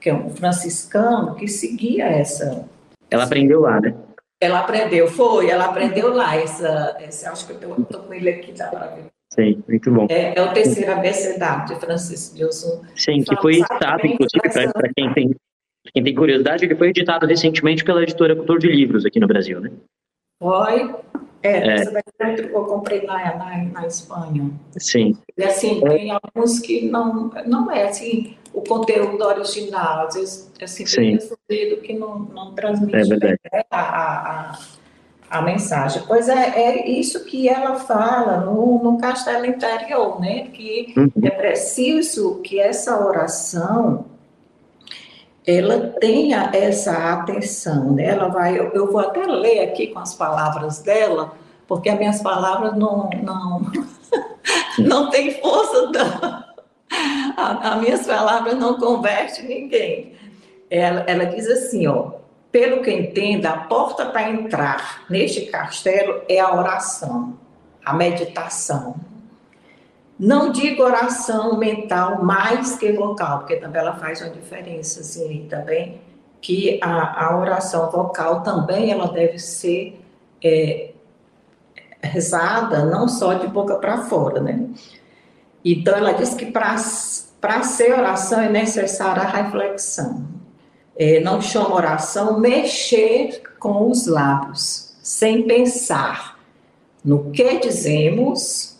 que 0.00 0.10
é 0.10 0.14
um 0.14 0.30
franciscano 0.30 1.34
que 1.34 1.48
seguia 1.48 2.06
essa. 2.06 2.68
Ela 3.10 3.24
aprendeu 3.24 3.60
lá, 3.60 3.80
né? 3.80 3.94
Ela 4.40 4.60
aprendeu, 4.60 5.08
foi, 5.08 5.48
ela 5.48 5.64
aprendeu 5.66 6.14
lá. 6.14 6.36
Essa, 6.36 6.96
essa 7.00 7.30
acho 7.30 7.46
que 7.46 7.64
eu 7.64 7.80
estou 7.80 8.00
com 8.02 8.12
ele 8.12 8.28
aqui, 8.28 8.52
dá 8.52 8.68
para 8.68 8.86
ver. 8.88 9.04
Sim, 9.32 9.62
muito 9.68 9.90
bom. 9.90 10.06
É, 10.08 10.38
é 10.38 10.42
o 10.42 10.52
terceiro 10.52 10.92
abecedário 10.92 11.66
de 11.66 11.80
Francisco 11.80 12.36
de 12.36 12.44
Osum. 12.44 12.82
Sim, 12.94 13.22
que 13.22 13.36
foi 13.36 13.54
editado, 13.56 14.06
inclusive, 14.06 14.72
para 14.72 14.92
quem 14.94 15.12
tem, 15.12 15.36
quem 15.92 16.04
tem 16.04 16.14
curiosidade, 16.14 16.64
ele 16.64 16.76
foi 16.76 16.88
editado 16.88 17.26
recentemente 17.26 17.84
pela 17.84 18.02
editora 18.02 18.36
Cultor 18.36 18.58
de 18.58 18.68
Livros 18.68 19.04
aqui 19.04 19.18
no 19.18 19.26
Brasil, 19.26 19.60
né? 19.60 19.70
Foi. 20.38 20.94
É, 21.42 21.80
é. 21.80 22.50
eu 22.52 22.64
comprei 22.64 23.06
na, 23.06 23.36
na, 23.36 23.64
na 23.64 23.86
Espanha. 23.86 24.50
Sim. 24.78 25.16
E 25.36 25.44
assim, 25.44 25.80
tem 25.80 26.10
alguns 26.10 26.58
que 26.58 26.88
não, 26.88 27.30
não 27.46 27.70
é 27.70 27.84
assim, 27.88 28.36
o 28.52 28.62
conteúdo 28.62 29.22
original, 29.22 30.06
às 30.06 30.14
vezes 30.14 30.50
é 30.58 30.64
assim, 30.64 30.86
Sim. 30.86 31.18
bem 31.48 31.80
que 31.80 31.92
não, 31.92 32.18
não 32.18 32.54
transmite 32.54 32.96
é 32.96 33.16
né, 33.16 33.36
a, 33.70 33.80
a, 33.80 34.58
a, 35.30 35.42
mensagem. 35.42 36.02
Pois 36.06 36.28
é, 36.28 36.34
é 36.34 36.88
isso 36.88 37.24
que 37.26 37.48
ela 37.48 37.76
fala 37.76 38.38
no, 38.38 38.82
no 38.82 38.98
castelo 38.98 39.46
interior, 39.46 40.20
né? 40.20 40.48
Que 40.48 40.94
uhum. 40.96 41.10
é 41.22 41.30
preciso 41.30 42.40
que 42.42 42.58
essa 42.58 43.06
oração 43.06 44.15
ela 45.46 45.94
tenha 46.00 46.50
essa 46.52 47.12
atenção, 47.12 47.92
né? 47.92 48.06
Ela 48.06 48.28
vai, 48.28 48.58
eu, 48.58 48.70
eu 48.72 48.90
vou 48.90 49.00
até 49.00 49.24
ler 49.24 49.60
aqui 49.60 49.88
com 49.88 50.00
as 50.00 50.14
palavras 50.14 50.80
dela, 50.80 51.32
porque 51.68 51.88
as 51.88 51.98
minhas 51.98 52.20
palavras 52.20 52.76
não 52.76 53.08
não 53.22 53.62
não 54.78 55.10
tem 55.10 55.40
força 55.40 55.86
da 55.92 56.46
as 57.36 57.80
minhas 57.80 58.06
palavras 58.06 58.56
não 58.56 58.78
convertem 58.78 59.46
ninguém. 59.46 60.12
Ela, 60.70 61.04
ela 61.06 61.26
diz 61.26 61.46
assim, 61.46 61.86
ó, 61.86 62.12
pelo 62.50 62.82
que 62.82 62.90
entenda, 62.90 63.50
a 63.50 63.58
porta 63.58 64.06
para 64.06 64.30
entrar 64.30 65.04
neste 65.10 65.42
castelo 65.46 66.22
é 66.28 66.40
a 66.40 66.54
oração, 66.54 67.38
a 67.84 67.92
meditação. 67.92 68.96
Não 70.18 70.50
digo 70.50 70.82
oração 70.82 71.58
mental 71.58 72.24
mais 72.24 72.76
que 72.76 72.92
vocal, 72.92 73.40
porque 73.40 73.56
também 73.56 73.80
ela 73.80 73.96
faz 73.96 74.22
uma 74.22 74.30
diferença 74.30 75.00
assim, 75.00 75.46
também, 75.48 76.00
que 76.40 76.80
a, 76.82 77.26
a 77.26 77.38
oração 77.38 77.90
vocal 77.90 78.42
também 78.42 78.90
ela 78.90 79.08
deve 79.08 79.38
ser 79.38 80.00
é, 80.42 80.92
rezada 82.02 82.84
não 82.84 83.08
só 83.08 83.34
de 83.34 83.46
boca 83.46 83.76
para 83.76 84.02
fora, 84.04 84.40
né? 84.40 84.68
Então 85.64 85.94
ela 85.96 86.12
diz 86.12 86.32
que 86.34 86.46
para 86.46 86.78
ser 86.78 87.92
oração 87.92 88.40
é 88.40 88.48
necessária 88.48 89.22
a 89.22 89.26
reflexão. 89.26 90.24
É, 90.96 91.20
não 91.20 91.42
chama 91.42 91.74
oração 91.74 92.40
mexer 92.40 93.42
com 93.58 93.90
os 93.90 94.06
lábios, 94.06 94.94
sem 95.02 95.42
pensar 95.42 96.38
no 97.04 97.30
que 97.30 97.58
dizemos, 97.58 98.75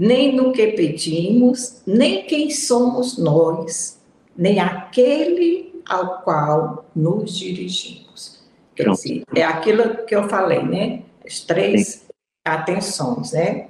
nem 0.00 0.34
no 0.34 0.50
que 0.50 0.68
pedimos, 0.68 1.82
nem 1.86 2.24
quem 2.24 2.48
somos 2.50 3.18
nós, 3.18 4.00
nem 4.34 4.58
aquele 4.58 5.82
ao 5.86 6.22
qual 6.22 6.86
nos 6.96 7.36
dirigimos. 7.36 8.42
Quer 8.74 8.88
dizer, 8.92 9.24
é 9.34 9.42
aquilo 9.42 10.06
que 10.06 10.16
eu 10.16 10.26
falei, 10.26 10.62
né? 10.62 11.02
As 11.22 11.40
três 11.40 12.06
atenções, 12.42 13.32
né? 13.32 13.66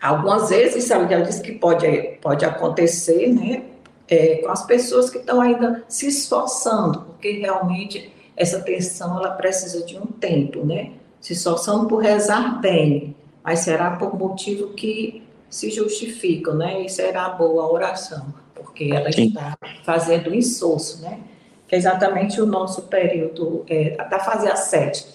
Algumas 0.00 0.48
vezes 0.48 0.90
ela 0.90 1.06
já 1.06 1.20
disse 1.20 1.42
que 1.42 1.52
pode, 1.52 2.16
pode 2.22 2.46
acontecer, 2.46 3.28
né? 3.28 3.64
É, 4.08 4.36
com 4.36 4.48
as 4.48 4.64
pessoas 4.64 5.10
que 5.10 5.18
estão 5.18 5.42
ainda 5.42 5.84
se 5.86 6.06
esforçando, 6.06 7.02
porque 7.02 7.32
realmente 7.32 8.10
essa 8.34 8.60
tensão 8.60 9.18
ela 9.18 9.32
precisa 9.32 9.84
de 9.84 9.98
um 9.98 10.06
tempo, 10.06 10.64
né? 10.64 10.92
Se 11.20 11.34
esforçando 11.34 11.86
por 11.86 11.98
rezar 11.98 12.58
bem, 12.58 13.14
mas 13.48 13.60
será 13.60 13.92
por 13.92 14.14
motivo 14.18 14.74
que 14.74 15.22
se 15.48 15.70
justificam, 15.70 16.54
né? 16.54 16.84
E 16.84 16.88
será 16.90 17.30
boa 17.30 17.62
a 17.62 17.72
oração, 17.72 18.34
porque 18.54 18.90
ela 18.92 19.10
Sim. 19.10 19.28
está 19.28 19.56
fazendo 19.84 20.34
insosso, 20.34 21.00
né? 21.00 21.18
Que 21.66 21.74
é 21.74 21.78
exatamente 21.78 22.42
o 22.42 22.44
nosso 22.44 22.82
período 22.88 23.64
é, 23.66 23.96
da 24.06 24.18
fase 24.18 24.46
ascética. 24.48 25.08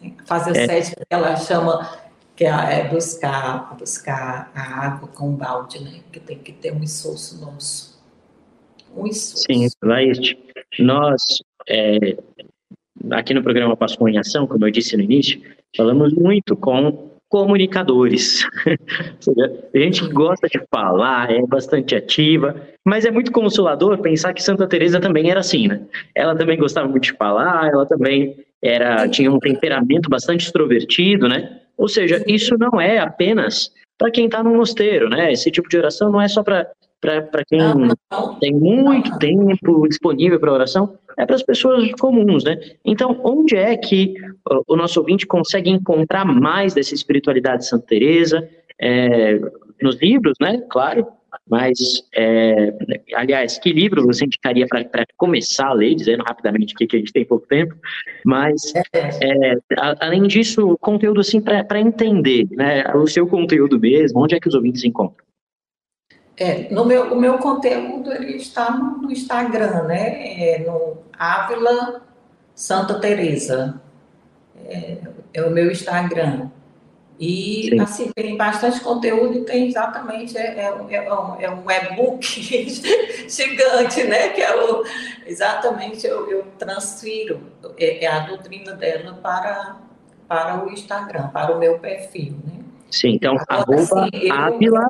Né? 0.00 0.14
A 0.20 0.24
fase 0.24 0.56
é. 0.56 0.62
ascética 0.62 1.04
ela 1.10 1.36
chama 1.36 1.98
que 2.34 2.46
é, 2.46 2.80
é 2.80 2.88
buscar, 2.88 3.76
buscar 3.76 4.50
a 4.54 4.86
água 4.86 5.08
com 5.08 5.32
balde, 5.32 5.84
né? 5.84 6.00
Que 6.10 6.18
tem 6.18 6.38
que 6.38 6.52
ter 6.52 6.72
um 6.72 6.82
esforço 6.82 7.38
nosso. 7.42 8.02
Um 8.96 9.06
esforço. 9.06 9.44
Sim, 9.46 9.68
Laís, 9.84 10.18
nós, 10.78 11.22
é, 11.68 12.16
aqui 13.10 13.34
no 13.34 13.42
programa 13.42 13.76
Passo 13.76 14.08
em 14.08 14.16
Ação, 14.16 14.46
como 14.46 14.64
eu 14.66 14.70
disse 14.70 14.96
no 14.96 15.02
início, 15.02 15.42
falamos 15.76 16.14
muito 16.14 16.56
com 16.56 17.14
comunicadores. 17.28 18.46
a 19.74 19.78
gente 19.78 20.02
que 20.02 20.12
gosta 20.12 20.48
de 20.48 20.60
falar, 20.70 21.30
é 21.30 21.40
bastante 21.46 21.94
ativa, 21.94 22.54
mas 22.84 23.04
é 23.04 23.10
muito 23.10 23.32
consolador 23.32 23.98
pensar 23.98 24.32
que 24.32 24.42
Santa 24.42 24.66
Teresa 24.66 25.00
também 25.00 25.30
era 25.30 25.40
assim, 25.40 25.68
né? 25.68 25.80
Ela 26.14 26.36
também 26.36 26.58
gostava 26.58 26.88
muito 26.88 27.04
de 27.04 27.12
falar, 27.14 27.68
ela 27.68 27.86
também 27.86 28.36
era 28.62 29.08
tinha 29.08 29.30
um 29.30 29.38
temperamento 29.38 30.08
bastante 30.08 30.46
extrovertido, 30.46 31.28
né? 31.28 31.60
Ou 31.76 31.88
seja, 31.88 32.22
isso 32.26 32.56
não 32.58 32.80
é 32.80 32.98
apenas 32.98 33.70
para 33.98 34.10
quem 34.10 34.26
está 34.26 34.42
no 34.42 34.54
mosteiro, 34.54 35.08
né? 35.08 35.32
Esse 35.32 35.50
tipo 35.50 35.68
de 35.68 35.78
oração 35.78 36.10
não 36.10 36.20
é 36.20 36.28
só 36.28 36.42
para 36.42 36.66
quem 37.48 37.60
tem 38.40 38.54
muito 38.54 39.18
tempo 39.18 39.86
disponível 39.88 40.40
para 40.40 40.52
oração, 40.52 40.98
é 41.18 41.24
para 41.24 41.36
as 41.36 41.42
pessoas 41.42 41.90
comuns, 41.92 42.44
né? 42.44 42.58
Então, 42.84 43.20
onde 43.24 43.56
é 43.56 43.76
que 43.76 44.14
o 44.66 44.76
nosso 44.76 45.00
ouvinte 45.00 45.26
consegue 45.26 45.70
encontrar 45.70 46.24
mais 46.24 46.74
dessa 46.74 46.94
espiritualidade 46.94 47.62
de 47.62 47.68
Santa 47.68 47.86
Teresa? 47.86 48.48
É, 48.78 49.40
nos 49.82 50.00
livros, 50.00 50.34
né? 50.40 50.62
Claro, 50.68 51.06
mas, 51.48 51.78
é, 52.14 52.72
aliás, 53.14 53.58
que 53.58 53.72
livro 53.72 54.04
você 54.04 54.24
indicaria 54.24 54.66
para 54.66 55.04
começar 55.16 55.68
a 55.68 55.72
ler, 55.72 55.94
dizendo 55.94 56.24
rapidamente 56.26 56.74
que 56.74 56.84
a 56.96 56.98
gente 56.98 57.12
tem 57.12 57.24
pouco 57.24 57.46
tempo, 57.46 57.74
mas, 58.24 58.72
é, 58.94 59.54
a, 59.78 60.06
além 60.06 60.26
disso, 60.26 60.76
conteúdo 60.80 61.20
assim 61.20 61.40
para 61.40 61.80
entender 61.80 62.46
né, 62.50 62.84
o 62.94 63.06
seu 63.06 63.26
conteúdo 63.26 63.78
mesmo, 63.78 64.22
onde 64.22 64.34
é 64.34 64.40
que 64.40 64.48
os 64.48 64.54
ouvintes 64.54 64.84
encontram? 64.84 65.25
É, 66.38 66.68
no 66.70 66.84
meu, 66.84 67.14
o 67.14 67.16
meu 67.18 67.38
conteúdo 67.38 68.12
ele 68.12 68.36
está 68.36 68.70
no, 68.70 68.98
no 68.98 69.10
Instagram, 69.10 69.84
né? 69.84 70.38
É, 70.38 70.58
no 70.58 70.98
Ávila 71.18 72.02
Santa 72.54 73.00
Teresa. 73.00 73.80
É, 74.66 74.98
é 75.32 75.42
o 75.42 75.50
meu 75.50 75.70
Instagram. 75.70 76.50
E, 77.18 77.70
Sim. 77.70 77.80
assim, 77.80 78.12
tem 78.14 78.36
bastante 78.36 78.80
conteúdo 78.80 79.38
e 79.38 79.44
tem 79.44 79.68
exatamente, 79.68 80.36
é, 80.36 80.58
é, 80.58 80.64
é 80.64 81.12
um, 81.14 81.40
é 81.40 81.50
um 81.50 81.64
e-book 81.70 82.22
gigante, 83.26 84.04
né? 84.04 84.28
Que 84.28 84.42
é 84.42 84.54
o, 84.54 84.84
exatamente 85.26 86.06
eu, 86.06 86.30
eu 86.30 86.44
transfiro 86.58 87.40
é, 87.78 88.04
é, 88.04 88.06
a 88.06 88.20
doutrina 88.20 88.74
dela 88.74 89.14
para, 89.14 89.76
para 90.28 90.62
o 90.62 90.70
Instagram, 90.70 91.28
para 91.28 91.56
o 91.56 91.58
meu 91.58 91.78
perfil, 91.78 92.36
né? 92.44 92.60
Sim, 92.90 93.12
então, 93.12 93.34
então 93.34 93.46
arroba 93.48 94.08
assim, 94.12 94.30
Ávila 94.30 94.86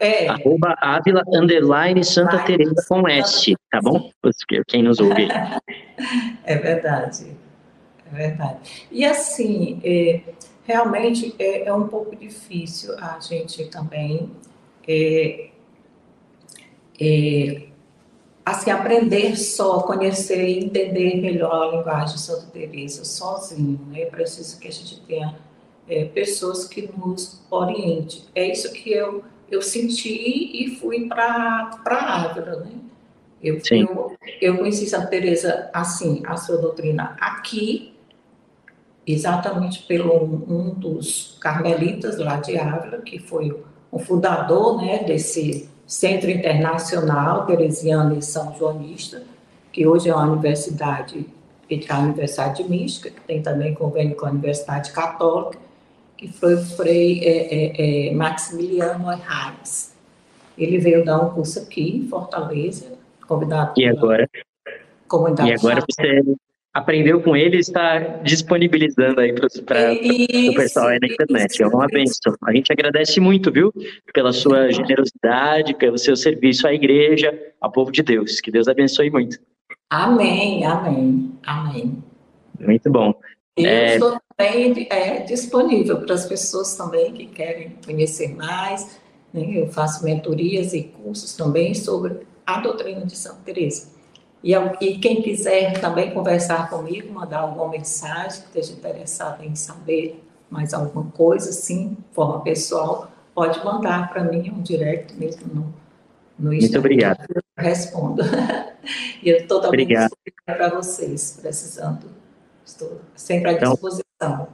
É, 0.00 0.28
Arroba 0.28 0.74
Ávila 0.80 1.22
Underline 1.28 2.02
Santa 2.02 2.38
Vai, 2.38 2.46
Teresa 2.46 2.86
com 2.88 3.06
S, 3.06 3.54
tá 3.70 3.80
bom? 3.82 4.10
Quem 4.66 4.82
nos 4.82 4.98
ouve. 4.98 5.28
É 6.44 6.56
verdade, 6.56 7.36
é 8.10 8.16
verdade. 8.16 8.86
E 8.90 9.04
assim, 9.04 9.78
é, 9.84 10.22
realmente 10.64 11.34
é, 11.38 11.64
é 11.66 11.74
um 11.74 11.86
pouco 11.88 12.16
difícil 12.16 12.98
a 12.98 13.20
gente 13.20 13.66
também 13.66 14.30
é, 14.88 15.50
é, 16.98 17.62
assim, 18.44 18.70
aprender 18.70 19.36
só, 19.36 19.80
conhecer 19.82 20.42
e 20.48 20.64
entender 20.64 21.20
melhor 21.20 21.52
a 21.52 21.76
linguagem 21.76 22.14
de 22.14 22.20
Santa 22.20 22.46
Teresa 22.46 23.04
sozinho, 23.04 23.78
né? 23.88 24.02
É 24.02 24.06
preciso 24.06 24.58
que 24.58 24.68
a 24.68 24.72
gente 24.72 25.00
tenha 25.02 25.36
é, 25.88 26.04
pessoas 26.04 26.66
que 26.66 26.90
nos 26.96 27.42
orientem. 27.50 28.22
É 28.34 28.46
isso 28.50 28.72
que 28.72 28.92
eu, 28.92 29.24
eu 29.50 29.60
senti 29.60 30.50
e 30.54 30.76
fui 30.76 31.06
para 31.08 31.80
Ávila, 31.84 32.56
né? 32.60 32.72
Eu, 33.42 33.58
Sim. 33.64 33.86
eu, 33.88 34.16
eu 34.40 34.58
conheci 34.58 34.86
Santa 34.86 35.06
Teresa 35.06 35.70
assim, 35.72 36.22
a 36.26 36.36
sua 36.36 36.58
doutrina 36.58 37.16
aqui, 37.18 37.94
exatamente 39.06 39.82
pelo 39.84 40.22
um 40.24 40.74
dos 40.74 41.38
carmelitas 41.40 42.18
lá 42.18 42.36
de 42.36 42.58
Ávila, 42.58 42.98
que 42.98 43.18
foi 43.18 43.58
o 43.90 43.98
fundador 43.98 44.80
né, 44.82 45.02
desse 45.04 45.68
Centro 45.86 46.30
Internacional 46.30 47.46
Teresiano 47.46 48.16
e 48.16 48.22
São 48.22 48.54
Joanista, 48.56 49.24
que 49.72 49.86
hoje 49.86 50.08
é 50.08 50.14
uma 50.14 50.30
universidade, 50.30 51.26
entre 51.68 51.92
a 51.92 51.98
Universidade 51.98 52.62
de 52.62 52.68
Mística, 52.68 53.10
que 53.10 53.20
tem 53.22 53.42
também 53.42 53.74
convênio 53.74 54.16
com 54.16 54.26
a 54.26 54.30
Universidade 54.30 54.92
Católica, 54.92 55.58
que 56.20 56.28
foi 56.28 56.54
o 56.54 56.62
Frei 56.62 57.20
é, 57.24 57.54
é, 57.54 58.08
é, 58.08 58.14
Maximiliano 58.14 59.06
Reis. 59.06 59.96
Ele 60.58 60.76
veio 60.76 61.02
dar 61.02 61.18
um 61.18 61.30
curso 61.30 61.60
aqui 61.60 61.96
em 61.96 62.06
Fortaleza, 62.08 62.92
convidado 63.26 63.72
E 63.78 63.86
agora, 63.86 64.28
comunidade 65.08 65.48
e 65.48 65.52
agora 65.54 65.82
você 65.90 66.22
aprendeu 66.74 67.22
com 67.22 67.34
ele 67.34 67.56
e 67.56 67.60
está 67.60 67.98
disponibilizando 68.22 69.18
aí 69.18 69.32
para 69.32 69.46
o 69.46 70.54
pessoal 70.54 70.88
aí 70.88 70.98
na 71.00 71.08
internet. 71.08 71.62
É 71.62 71.66
uma 71.66 71.86
bênção. 71.86 72.34
A 72.44 72.52
gente 72.52 72.70
agradece 72.70 73.18
muito, 73.18 73.50
viu? 73.50 73.72
Pela 74.12 74.34
sua 74.34 74.70
generosidade, 74.70 75.72
pelo 75.72 75.96
seu 75.96 76.14
serviço 76.14 76.68
à 76.68 76.74
igreja, 76.74 77.32
ao 77.58 77.72
povo 77.72 77.90
de 77.90 78.02
Deus. 78.02 78.42
Que 78.42 78.50
Deus 78.50 78.68
abençoe 78.68 79.10
muito. 79.10 79.38
Amém, 79.88 80.66
amém, 80.66 81.32
amém. 81.46 82.04
Muito 82.60 82.90
bom. 82.90 83.14
Eu 83.64 83.70
É. 83.70 83.94
estou 83.94 84.20
também 84.36 84.86
é, 84.90 85.20
disponível 85.20 86.00
para 86.00 86.14
as 86.14 86.26
pessoas 86.26 86.74
também 86.74 87.12
que 87.12 87.26
querem 87.26 87.76
conhecer 87.84 88.34
mais. 88.34 88.98
né? 89.32 89.42
Eu 89.54 89.68
faço 89.68 90.04
mentorias 90.04 90.72
e 90.72 90.82
cursos 90.82 91.34
também 91.36 91.74
sobre 91.74 92.26
a 92.46 92.60
doutrina 92.60 93.04
de 93.06 93.16
Santa 93.16 93.40
Teresa. 93.44 93.88
E, 94.42 94.52
e 94.80 94.98
quem 94.98 95.22
quiser 95.22 95.78
também 95.80 96.12
conversar 96.12 96.68
comigo, 96.70 97.12
mandar 97.12 97.40
alguma 97.40 97.68
mensagem, 97.68 98.40
que 98.42 98.58
esteja 98.58 98.72
interessado 98.72 99.44
em 99.44 99.54
saber 99.54 100.24
mais 100.48 100.74
alguma 100.74 101.04
coisa, 101.12 101.50
assim, 101.50 101.90
de 101.90 102.14
forma 102.14 102.40
pessoal, 102.40 103.10
pode 103.34 103.62
mandar 103.64 104.08
para 104.10 104.24
mim 104.24 104.50
um 104.50 104.62
direct 104.62 105.14
mesmo 105.14 105.42
no, 105.54 105.74
no 106.38 106.52
Instagram. 106.52 106.80
obrigado. 106.80 107.24
Eu 107.28 107.42
respondo. 107.56 108.22
e 109.22 109.28
eu 109.28 109.36
estou 109.36 109.60
também 109.60 109.86
para 110.44 110.70
vocês, 110.70 111.38
precisando. 111.40 112.06
Estou 112.70 113.00
sempre 113.16 113.50
à 113.50 113.52
Então- 113.54 113.72
disposição. 113.72 114.48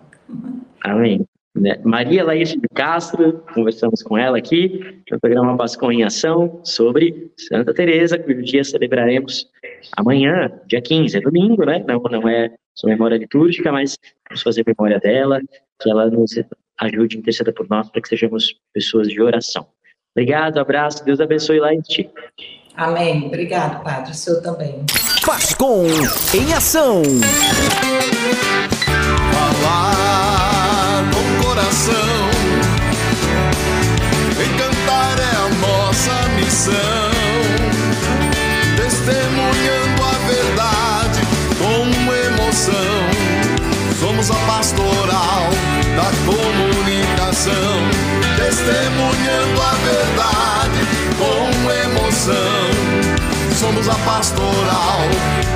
Amém. 0.83 1.27
Né? 1.55 1.79
Maria 1.85 2.23
Laís 2.25 2.51
de 2.51 2.61
Castro, 2.75 3.43
conversamos 3.55 4.03
com 4.03 4.17
ela 4.19 4.37
aqui 4.37 5.03
no 5.11 5.19
programa 5.19 5.57
Pascom 5.57 5.91
em 5.91 6.05
Ação 6.05 6.61
sobre 6.62 7.33
Santa 7.37 7.73
Teresa, 7.73 8.19
cujo 8.19 8.43
dia 8.43 8.62
celebraremos 8.62 9.49
amanhã, 9.97 10.51
dia 10.67 10.83
15, 10.83 11.17
é 11.17 11.21
domingo, 11.21 11.64
né? 11.64 11.83
Não, 11.89 11.99
não 11.99 12.29
é 12.29 12.55
sua 12.75 12.91
memória 12.91 13.17
litúrgica, 13.17 13.73
mas 13.73 13.97
vamos 14.29 14.43
fazer 14.43 14.64
memória 14.67 14.99
dela, 14.99 15.41
que 15.81 15.91
ela 15.91 16.11
nos 16.11 16.33
ajude, 16.79 17.17
interceda 17.19 17.53
por 17.53 17.67
nós, 17.71 17.89
para 17.89 18.03
que 18.03 18.09
sejamos 18.09 18.55
pessoas 18.75 19.09
de 19.09 19.21
oração. 19.23 19.67
Obrigado, 20.14 20.59
abraço, 20.59 21.05
Deus 21.05 21.21
abençoe 21.21 21.59
lá 21.59 21.73
em 21.73 21.81
ti. 21.81 22.11
Amém. 22.77 23.27
Obrigado, 23.27 23.83
Padre. 23.83 24.12
O 24.12 24.14
senhor 24.14 24.43
também. 24.43 24.85
Pascom 25.24 25.87
em 26.35 26.53
ação. 26.53 27.03
falar 29.33 31.05
com 31.12 31.45
coração. 31.47 31.95
Encantar 34.45 35.18
é 35.18 35.37
a 35.37 35.49
nossa 35.66 36.29
missão, 36.37 37.11
testemunhando 38.77 40.03
a 40.05 40.18
verdade 40.29 41.20
com 41.59 41.87
emoção. 42.12 43.01
Somos 43.99 44.31
a 44.31 44.35
pastoral 44.47 45.51
da 45.97 46.11
comunicação, 46.24 47.81
testemunhando 48.37 49.62
a 49.62 49.74
verdade 49.85 50.81
com 51.18 51.70
emoção. 51.70 51.86
Somos 53.67 53.89
a 53.89 53.95
pastoral 53.97 55.01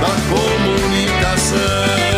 da 0.01 0.09
comunicação. 0.35 2.10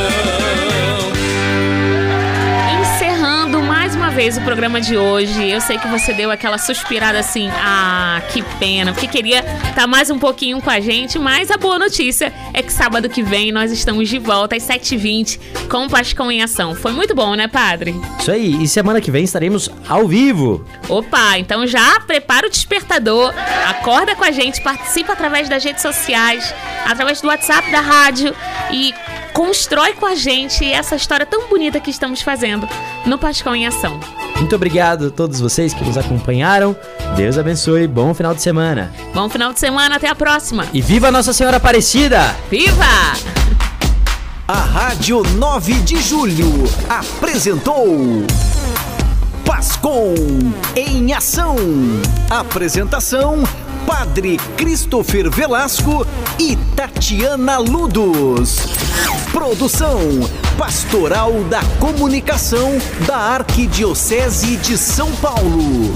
Vez 4.14 4.38
o 4.38 4.42
programa 4.42 4.80
de 4.80 4.96
hoje. 4.96 5.50
Eu 5.50 5.60
sei 5.60 5.80
que 5.80 5.88
você 5.88 6.14
deu 6.14 6.30
aquela 6.30 6.60
suspirada 6.60 7.18
assim, 7.18 7.50
ah, 7.56 8.22
que 8.32 8.44
pena, 8.60 8.94
porque 8.94 9.08
queria 9.08 9.44
estar 9.68 9.88
mais 9.88 10.12
um 10.12 10.20
pouquinho 10.20 10.62
com 10.62 10.70
a 10.70 10.80
gente, 10.80 11.18
mas 11.18 11.50
a 11.50 11.58
boa 11.58 11.80
notícia 11.80 12.32
é 12.54 12.62
que 12.62 12.72
sábado 12.72 13.10
que 13.10 13.24
vem 13.24 13.52
nós 13.52 13.72
estamos 13.72 14.08
de 14.08 14.20
volta 14.20 14.56
às 14.56 14.64
7h20 14.64 15.40
com 15.68 15.86
o 15.86 15.90
Pascão 15.90 16.32
em 16.32 16.44
Ação. 16.44 16.76
Foi 16.76 16.92
muito 16.92 17.16
bom, 17.16 17.34
né, 17.34 17.48
padre? 17.48 17.96
Isso 18.20 18.32
aí, 18.32 18.64
e 18.64 18.68
semana 18.68 19.02
que 19.02 19.10
vem 19.10 19.24
estaremos 19.24 19.68
ao 19.90 20.08
vivo. 20.08 20.64
Opa, 20.88 21.40
então 21.40 21.66
já 21.66 22.00
prepara 22.02 22.46
o 22.46 22.52
despertador, 22.52 23.34
acorda 23.68 24.16
com 24.16 24.24
a 24.24 24.32
gente, 24.32 24.62
participa 24.62 25.14
através 25.14 25.50
das 25.50 25.64
redes 25.64 25.82
sociais, 25.82 26.54
através 26.86 27.20
do 27.20 27.30
WhatsApp 27.30 27.72
da 27.72 27.82
rádio 27.82 28.36
e 28.72 28.94
constrói 29.34 29.94
com 29.94 30.06
a 30.06 30.16
gente 30.16 30.64
essa 30.72 30.96
história 30.96 31.26
tão 31.26 31.48
bonita 31.50 31.80
que 31.80 31.90
estamos 31.90 32.22
fazendo 32.22 32.68
no 33.06 33.18
Pascão 33.18 33.56
em 33.56 33.66
Ação. 33.66 34.00
Muito 34.36 34.56
obrigado 34.56 35.08
a 35.08 35.10
todos 35.10 35.40
vocês 35.40 35.74
que 35.74 35.84
nos 35.84 35.98
acompanharam. 35.98 36.76
Deus 37.16 37.38
abençoe, 37.38 37.88
bom 37.88 38.14
final 38.14 38.34
de 38.34 38.42
semana. 38.42 38.94
Bom 39.14 39.30
final 39.30 39.54
de 39.54 39.60
semana, 39.60 39.96
até 39.96 40.08
a 40.08 40.16
próxima. 40.16 40.66
E 40.74 40.82
viva 40.82 41.12
Nossa 41.12 41.34
Senhora 41.34 41.58
Aparecida! 41.58 42.36
Viva! 42.50 42.84
A 44.48 44.60
Rádio 44.60 45.24
9 45.24 45.74
de 45.82 46.02
Julho 46.02 46.52
apresentou 46.90 48.26
Pascom 49.46 50.14
em 50.76 51.14
ação. 51.14 51.56
Apresentação 52.30 53.44
Padre 53.86 54.38
Christopher 54.58 55.30
Velasco 55.30 56.06
e 56.40 56.56
Tatiana 56.76 57.58
Ludos. 57.58 58.58
Produção 59.32 60.00
Pastoral 60.58 61.32
da 61.46 61.62
Comunicação 61.80 62.72
da 63.08 63.18
Arquidiocese 63.18 64.58
de 64.58 64.78
São 64.78 65.12
Paulo. 65.16 65.94